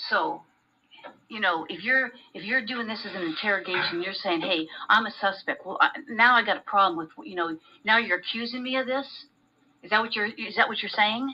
[0.09, 0.41] so
[1.29, 5.05] you know if you're if you're doing this as an interrogation, you're saying, hey, I'm
[5.05, 5.65] a suspect.
[5.65, 8.85] Well, I, now I got a problem with you know now you're accusing me of
[8.85, 9.07] this.
[9.83, 11.33] Is that what you're is that what you're saying?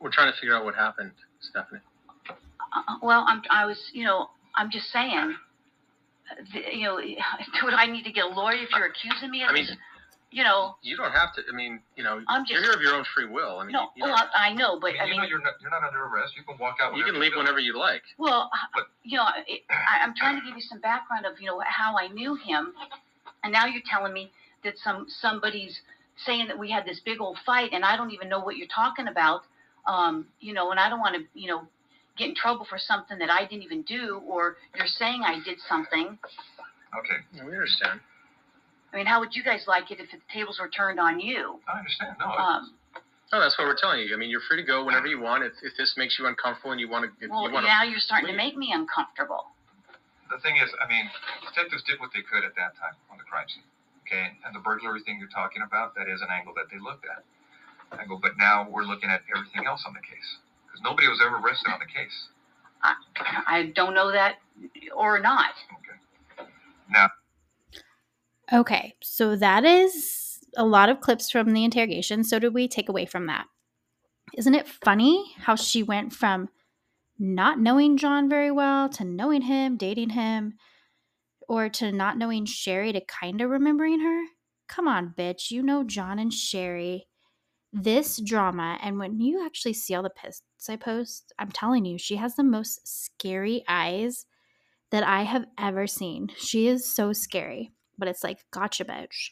[0.00, 1.80] We're trying to figure out what happened, Stephanie.
[2.28, 5.36] Uh, well, I'm I was you know I'm just saying.
[6.72, 6.98] You know,
[7.60, 9.76] do I need to get a lawyer if you're accusing me of I mean, this?
[10.34, 11.42] You know, you don't have to.
[11.48, 13.60] I mean, you know, I'm you're just- here of your own free will.
[13.60, 15.20] I mean, no, you, know, well, I, I know, I but mean, I you mean,
[15.22, 16.36] know, you're not you're not under arrest.
[16.36, 16.96] You can walk out.
[16.96, 17.38] you can leave feel.
[17.38, 18.02] whenever you like.
[18.18, 21.46] Well, But- you know, it, I, I'm trying to give you some background of you
[21.46, 22.72] know how I knew him,
[23.44, 24.32] and now you're telling me
[24.64, 25.80] that some somebody's
[26.26, 28.66] saying that we had this big old fight, and I don't even know what you're
[28.74, 29.42] talking about.
[29.86, 31.68] Um, you know, and I don't want to you know
[32.18, 35.60] get in trouble for something that I didn't even do, or you're saying I did
[35.68, 36.18] something.
[36.98, 38.00] Okay, Yeah, we understand.
[38.94, 41.58] I mean, how would you guys like it if the tables were turned on you?
[41.66, 42.14] I understand.
[42.22, 42.78] No, Um,
[43.34, 44.14] No, that's what we're telling you.
[44.14, 45.42] I mean, you're free to go whenever you want.
[45.42, 47.82] If, if this makes you uncomfortable and you want to, well, you want to, now
[47.82, 49.50] you're starting to make me uncomfortable.
[50.30, 51.10] the thing is, I mean,
[51.42, 53.66] detectives did what they could at that time on the crime scene.
[54.06, 57.02] Okay, and the burglary thing you're talking about, that is an angle that they looked
[57.10, 57.26] at.
[57.98, 60.38] Angle, but now we're looking at everything else on the case
[60.70, 62.30] because nobody was ever arrested on the case.
[62.84, 64.38] I don't know that
[64.94, 65.56] or not.
[65.82, 65.98] Okay.
[66.90, 67.08] Now,
[68.52, 72.24] Okay, so that is a lot of clips from the interrogation.
[72.24, 73.46] So, did we take away from that?
[74.36, 76.48] Isn't it funny how she went from
[77.18, 80.54] not knowing John very well to knowing him, dating him,
[81.48, 84.24] or to not knowing Sherri to kind of remembering her?
[84.68, 85.50] Come on, bitch.
[85.50, 87.06] You know John and Sherri.
[87.72, 91.98] This drama, and when you actually see all the pics I post, I'm telling you,
[91.98, 94.26] she has the most scary eyes
[94.92, 96.28] that I have ever seen.
[96.36, 99.30] She is so scary, but it's like, gotcha, bitch.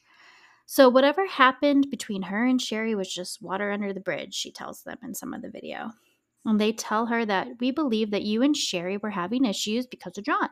[0.66, 4.82] So, whatever happened between her and Sherri was just water under the bridge, she tells
[4.82, 5.90] them in some of the video.
[6.44, 10.18] And they tell her that we believe that you and Sherri were having issues because
[10.18, 10.48] of John.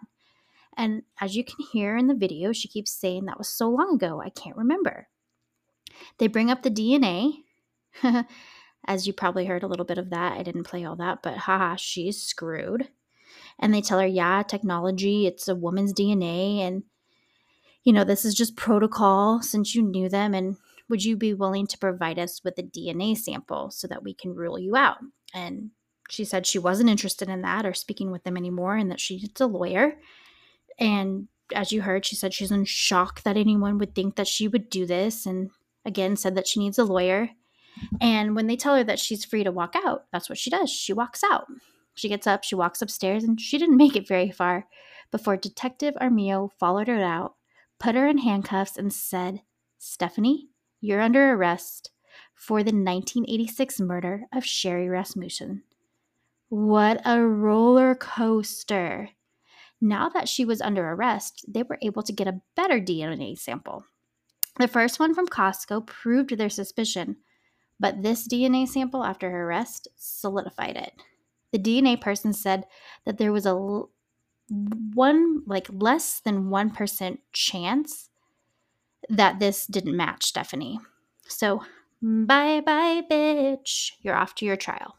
[0.77, 3.95] And as you can hear in the video, she keeps saying that was so long
[3.95, 5.09] ago, I can't remember.
[6.19, 7.43] They bring up the DNA.
[8.87, 10.39] as you probably heard a little bit of that.
[10.39, 12.89] I didn't play all that, but haha, she's screwed.
[13.59, 16.59] And they tell her, yeah, technology, it's a woman's DNA.
[16.61, 16.83] And,
[17.85, 20.35] you know, this is just protocol since you knew them.
[20.35, 20.57] And
[20.89, 24.35] would you be willing to provide us with a DNA sample so that we can
[24.35, 24.99] rule you out?
[25.35, 25.71] And
[26.09, 29.17] she said she wasn't interested in that or speaking with them anymore and that she
[29.17, 29.95] needs a lawyer.
[30.79, 34.49] And as you heard, she said she's in shock that anyone would think that she
[34.49, 35.27] would do this.
[35.27, 35.51] And
[35.85, 37.31] again, said that she needs a lawyer.
[38.01, 40.71] And when they tell her that she's free to walk out, that's what she does.
[40.71, 41.47] She walks out.
[41.95, 44.67] She gets up, she walks upstairs, and she didn't make it very far
[45.11, 47.35] before Detective Jaramillo followed her out,
[47.81, 49.43] put her in handcuffs, and said,
[49.79, 50.51] Stephanie,
[50.81, 51.91] you're under arrest
[52.35, 55.65] for the 1986 murder of Sherri Rasmussen.
[56.49, 59.11] What a roller coaster.
[59.81, 63.85] Now that she was under arrest, they were able to get a better DNA sample.
[64.59, 67.17] The first one from Costco proved their suspicion,
[67.79, 70.93] but this DNA sample after her arrest solidified it.
[71.53, 72.65] The DNA person said
[73.07, 73.83] that there was a
[74.51, 78.11] one like less than 1% chance
[79.09, 80.79] that this didn't match Stephanie.
[81.27, 81.63] So,
[82.03, 83.93] bye bye bitch.
[84.03, 84.97] You're off to your trial.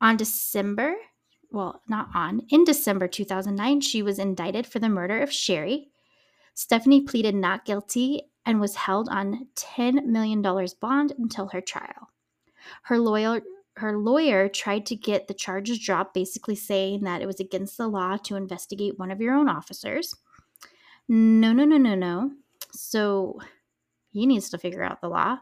[0.00, 0.94] On December,
[1.52, 5.88] well, not on, in December 2009, she was indicted for the murder of Sherri.
[6.54, 10.42] Stephanie pleaded not guilty and was held on $10 million
[10.80, 12.10] bond until her trial.
[12.82, 13.42] Her lawyer
[13.76, 17.88] her lawyer tried to get the charges dropped, basically saying that it was against the
[17.88, 20.14] law to investigate one of your own officers.
[21.08, 22.32] No, no, no, no, no.
[22.72, 23.40] So
[24.10, 25.38] he needs to figure out the law.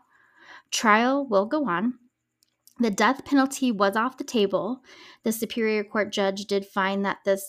[0.70, 1.94] Trial will go on.
[2.78, 4.82] The death penalty was off the table.
[5.24, 7.40] The Superior Court judge did find that the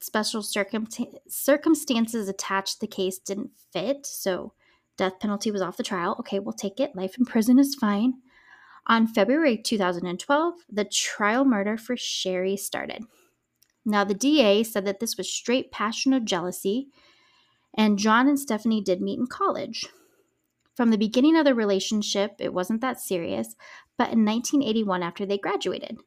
[0.00, 4.52] special circumstances attached the case didn't fit, so
[4.96, 6.16] death penalty was off the trial.
[6.18, 6.96] Okay, we'll take it.
[6.96, 8.14] Life in prison is fine.
[8.86, 13.04] On February 2012, the trial murder for Sherri started.
[13.86, 16.88] Now, the DA said that this was straight passion of jealousy,
[17.76, 19.86] and John and Stephanie did meet in college.
[20.74, 23.54] From the beginning of the relationship, it wasn't that serious,
[23.96, 25.98] but in 1981, after they graduated,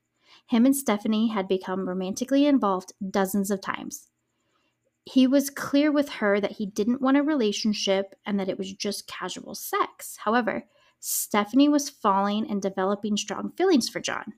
[0.47, 4.09] him and Stephanie had become romantically involved dozens of times.
[5.03, 8.73] He was clear with her that he didn't want a relationship and that it was
[8.73, 10.17] just casual sex.
[10.17, 10.65] However,
[10.99, 14.33] Stephanie was falling and developing strong feelings for John.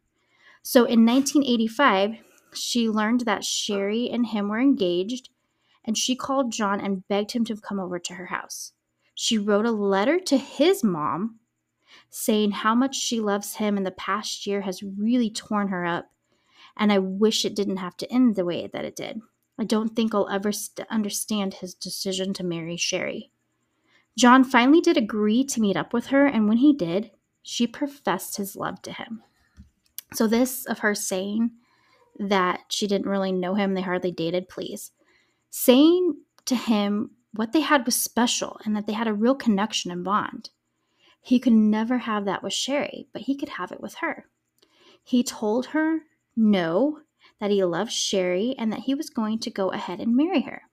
[0.61, 2.17] So in 1985,
[2.53, 5.29] she learned that Sherri and him were engaged,
[5.83, 8.73] and she called John and begged him to come over to her house.
[9.15, 11.39] She wrote a letter to his mom
[12.09, 16.11] saying how much she loves him and the past year has really torn her up.
[16.77, 19.19] And I wish it didn't have to end the way that it did.
[19.57, 23.31] I don't think I'll ever st- understand his decision to marry Sherri.
[24.19, 27.11] John finally did agree to meet up with her, and when he did,
[27.41, 29.23] she professed his love to him.
[30.13, 31.51] So, this of her saying
[32.19, 34.91] that she didn't really know him, they hardly dated, please.
[35.51, 36.17] Saying
[36.47, 40.03] to him what they had was special and that they had a real connection and
[40.03, 40.49] bond.
[41.21, 44.25] He could never have that with Sherri, but he could have it with her.
[45.01, 46.01] He told her
[46.35, 46.99] no,
[47.39, 50.63] that he loved Sherri and that he was going to go ahead and marry her.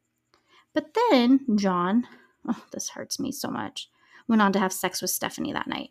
[0.74, 2.08] But then John,
[2.48, 3.90] oh, this hurts me so much,
[4.28, 5.90] went on to have sex with Stephanie that night.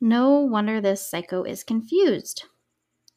[0.00, 2.44] No wonder this psycho is confused.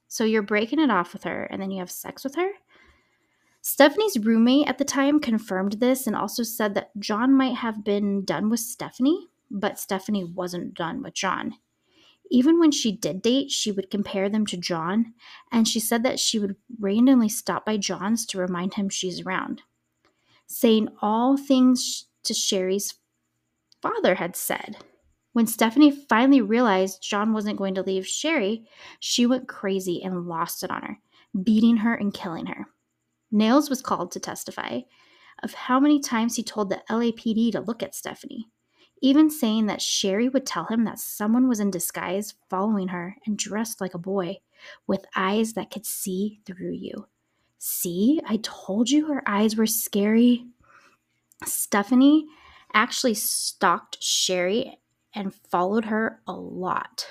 [0.07, 2.51] So you're breaking it off with her and then you have sex with her?
[3.61, 8.23] Stephanie's roommate at the time confirmed this and also said that John might have been
[8.23, 11.55] done with Stephanie, but Stephanie wasn't done with John.
[12.29, 15.13] Even when she did date, she would compare them to John,
[15.51, 19.63] and she said that she would randomly stop by John's to remind him she's around,
[20.45, 22.95] saying all things to Sherri's
[23.81, 24.77] father had said.
[25.33, 28.65] When Stephanie finally realized John wasn't going to leave Sherri,
[28.99, 30.99] she went crazy and lost it on her,
[31.43, 32.67] beating her and killing her.
[33.31, 34.79] Nels was called to testify
[35.43, 38.47] of how many times he told the LAPD to look at Stephanie,
[39.01, 43.37] even saying that Sherri would tell him that someone was in disguise following her and
[43.37, 44.37] dressed like a boy
[44.87, 47.07] with eyes that could see through you.
[47.57, 50.45] See, I told you her eyes were scary.
[51.43, 52.27] Stephanie
[52.73, 54.77] actually stalked Sherri
[55.13, 57.07] and followed her a lot.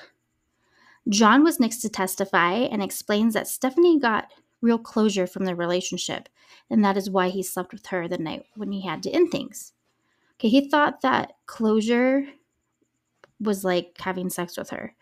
[1.09, 6.29] John was next to testify and explains that Stephanie got real closure from the relationship,
[6.70, 9.31] and that is why he slept with her the night when he had to end
[9.31, 9.72] things.
[10.35, 12.27] Okay, he thought that closure
[13.41, 14.95] was like having sex with her.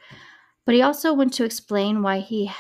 [0.64, 2.50] But he also went to explain why he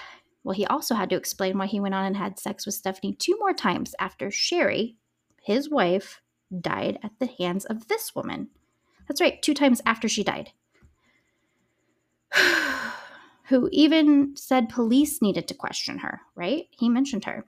[0.44, 3.14] well, he also had to explain why he went on and had sex with Stephanie
[3.14, 4.96] two more times after Sherri,
[5.40, 6.21] his wife,
[6.60, 8.48] died at the hands of this woman.
[9.08, 10.52] That's right, two times after she died.
[13.44, 16.66] who even said police needed to question her, right?
[16.70, 17.44] He mentioned her.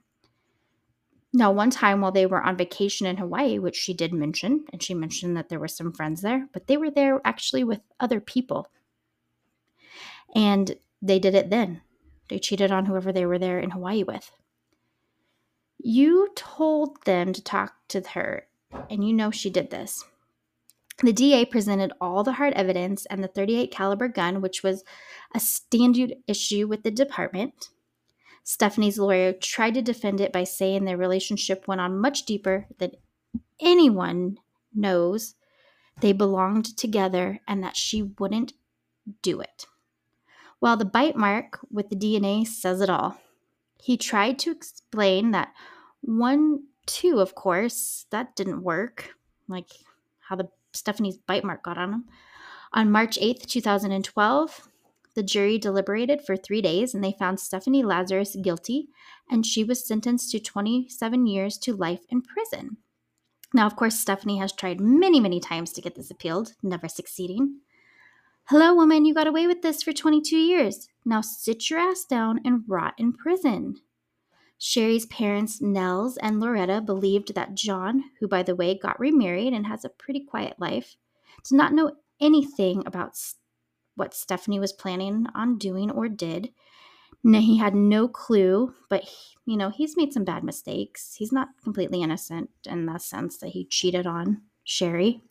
[1.33, 4.81] Now, one time while they were on vacation in Hawaii, which she did mention, and
[4.81, 8.21] she mentioned that there were some friends there, but they were there actually with other
[8.21, 8.69] people.
[10.33, 11.81] And they did it then.
[12.29, 14.31] They cheated on whoever they were there in Hawaii with.
[15.77, 18.47] You told them to talk to her,
[18.89, 20.05] and you know she did this.
[21.03, 24.83] The DA presented all the hard evidence and the 38 caliber gun, which was
[25.33, 27.69] a standard issue with the department.
[28.43, 32.91] Stephanie's lawyer tried to defend it by saying their relationship went on much deeper than
[33.59, 34.37] anyone
[34.73, 35.35] knows.
[35.99, 38.53] They belonged together and that she wouldn't
[39.21, 39.65] do it.
[40.59, 43.19] While the bite mark with the DNA says it all.
[43.81, 45.53] He tried to explain that
[46.01, 49.15] one, two, of course, that didn't work.
[49.47, 49.69] Like
[50.19, 52.05] how the Stephanie's bite mark got on him.
[52.73, 54.67] On March 8th, 2012,
[55.15, 58.89] the jury deliberated for three days and they found Stephanie Lazarus guilty,
[59.29, 62.77] and she was sentenced to 27 years to life in prison.
[63.53, 67.61] Now, of course, Stephanie has tried many, many times to get this appealed, never succeeding.
[68.49, 70.89] Hello, woman, you got away with this for 22 years.
[71.05, 73.77] Now sit your ass down and rot in prison.
[74.57, 79.67] Sherri's parents, Nels and Loretta, believed that John, who by the way got remarried and
[79.67, 80.95] has a pretty quiet life,
[81.43, 81.91] did not know
[82.21, 83.17] anything about
[83.95, 86.51] what Stephanie was planning on doing or did.
[87.23, 91.15] No, he had no clue, but he, you know, he's made some bad mistakes.
[91.17, 95.21] He's not completely innocent in the sense that he cheated on Sherri.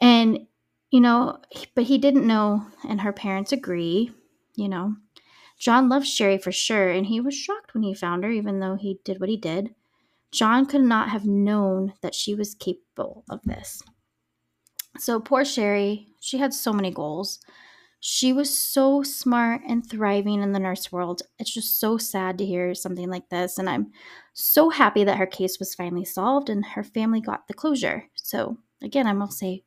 [0.00, 0.46] And,
[0.90, 1.38] you know,
[1.74, 4.10] but he didn't know, and her parents agree,
[4.54, 4.96] you know.
[5.62, 8.74] John loved Sherri for sure, and he was shocked when he found her, even though
[8.74, 9.72] he did what he did.
[10.32, 13.80] John could not have known that she was capable of this.
[14.98, 17.38] So, poor Sherri, she had so many goals.
[18.00, 21.22] She was so smart and thriving in the nurse world.
[21.38, 23.56] It's just so sad to hear something like this.
[23.56, 23.92] And I'm
[24.32, 28.08] so happy that her case was finally solved and her family got the closure.
[28.16, 29.62] So, again, I must say,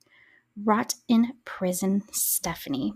[0.62, 2.96] rot in prison, Stephanie.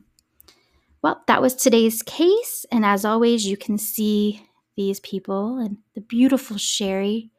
[1.01, 2.65] Well, that was today's case.
[2.71, 4.45] And as always, you can see
[4.75, 7.31] these people and the beautiful Sherri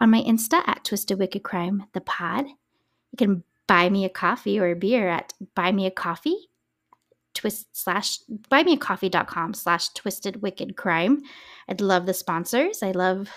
[0.00, 2.46] on my Insta at Twisted Wicked Crime, the pod.
[2.46, 6.48] You can buy me a coffee or a beer at buy me a coffee
[7.34, 8.18] twist slash
[8.50, 11.22] buymeacoffee.com slash twisted wicked crime.
[11.68, 12.82] I'd love the sponsors.
[12.82, 13.28] I love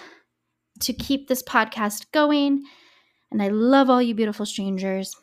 [0.82, 2.64] to keep this podcast going.
[3.32, 5.16] And I love all you beautiful strangers.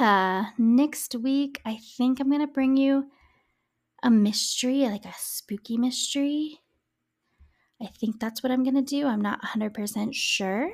[0.00, 3.10] Uh, next week, I think I'm going to bring you
[4.02, 6.60] a mystery, like a spooky mystery.
[7.82, 9.06] I think that's what I'm going to do.
[9.06, 10.70] I'm not 100% sure,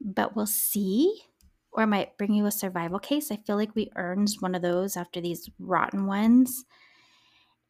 [0.00, 1.22] but we'll see.
[1.70, 3.30] Or I might bring you a survival case.
[3.30, 6.64] I feel like we earned one of those after these rotten ones.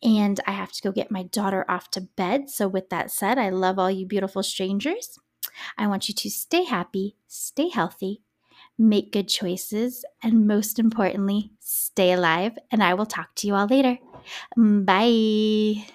[0.03, 2.49] And I have to go get my daughter off to bed.
[2.49, 5.19] So, with that said, I love all you beautiful strangers.
[5.77, 8.23] I want you to stay happy, stay healthy,
[8.79, 12.59] make good choices, and most importantly, stay alive.
[12.71, 13.99] And I will talk to you all later.
[14.57, 15.87] Bye.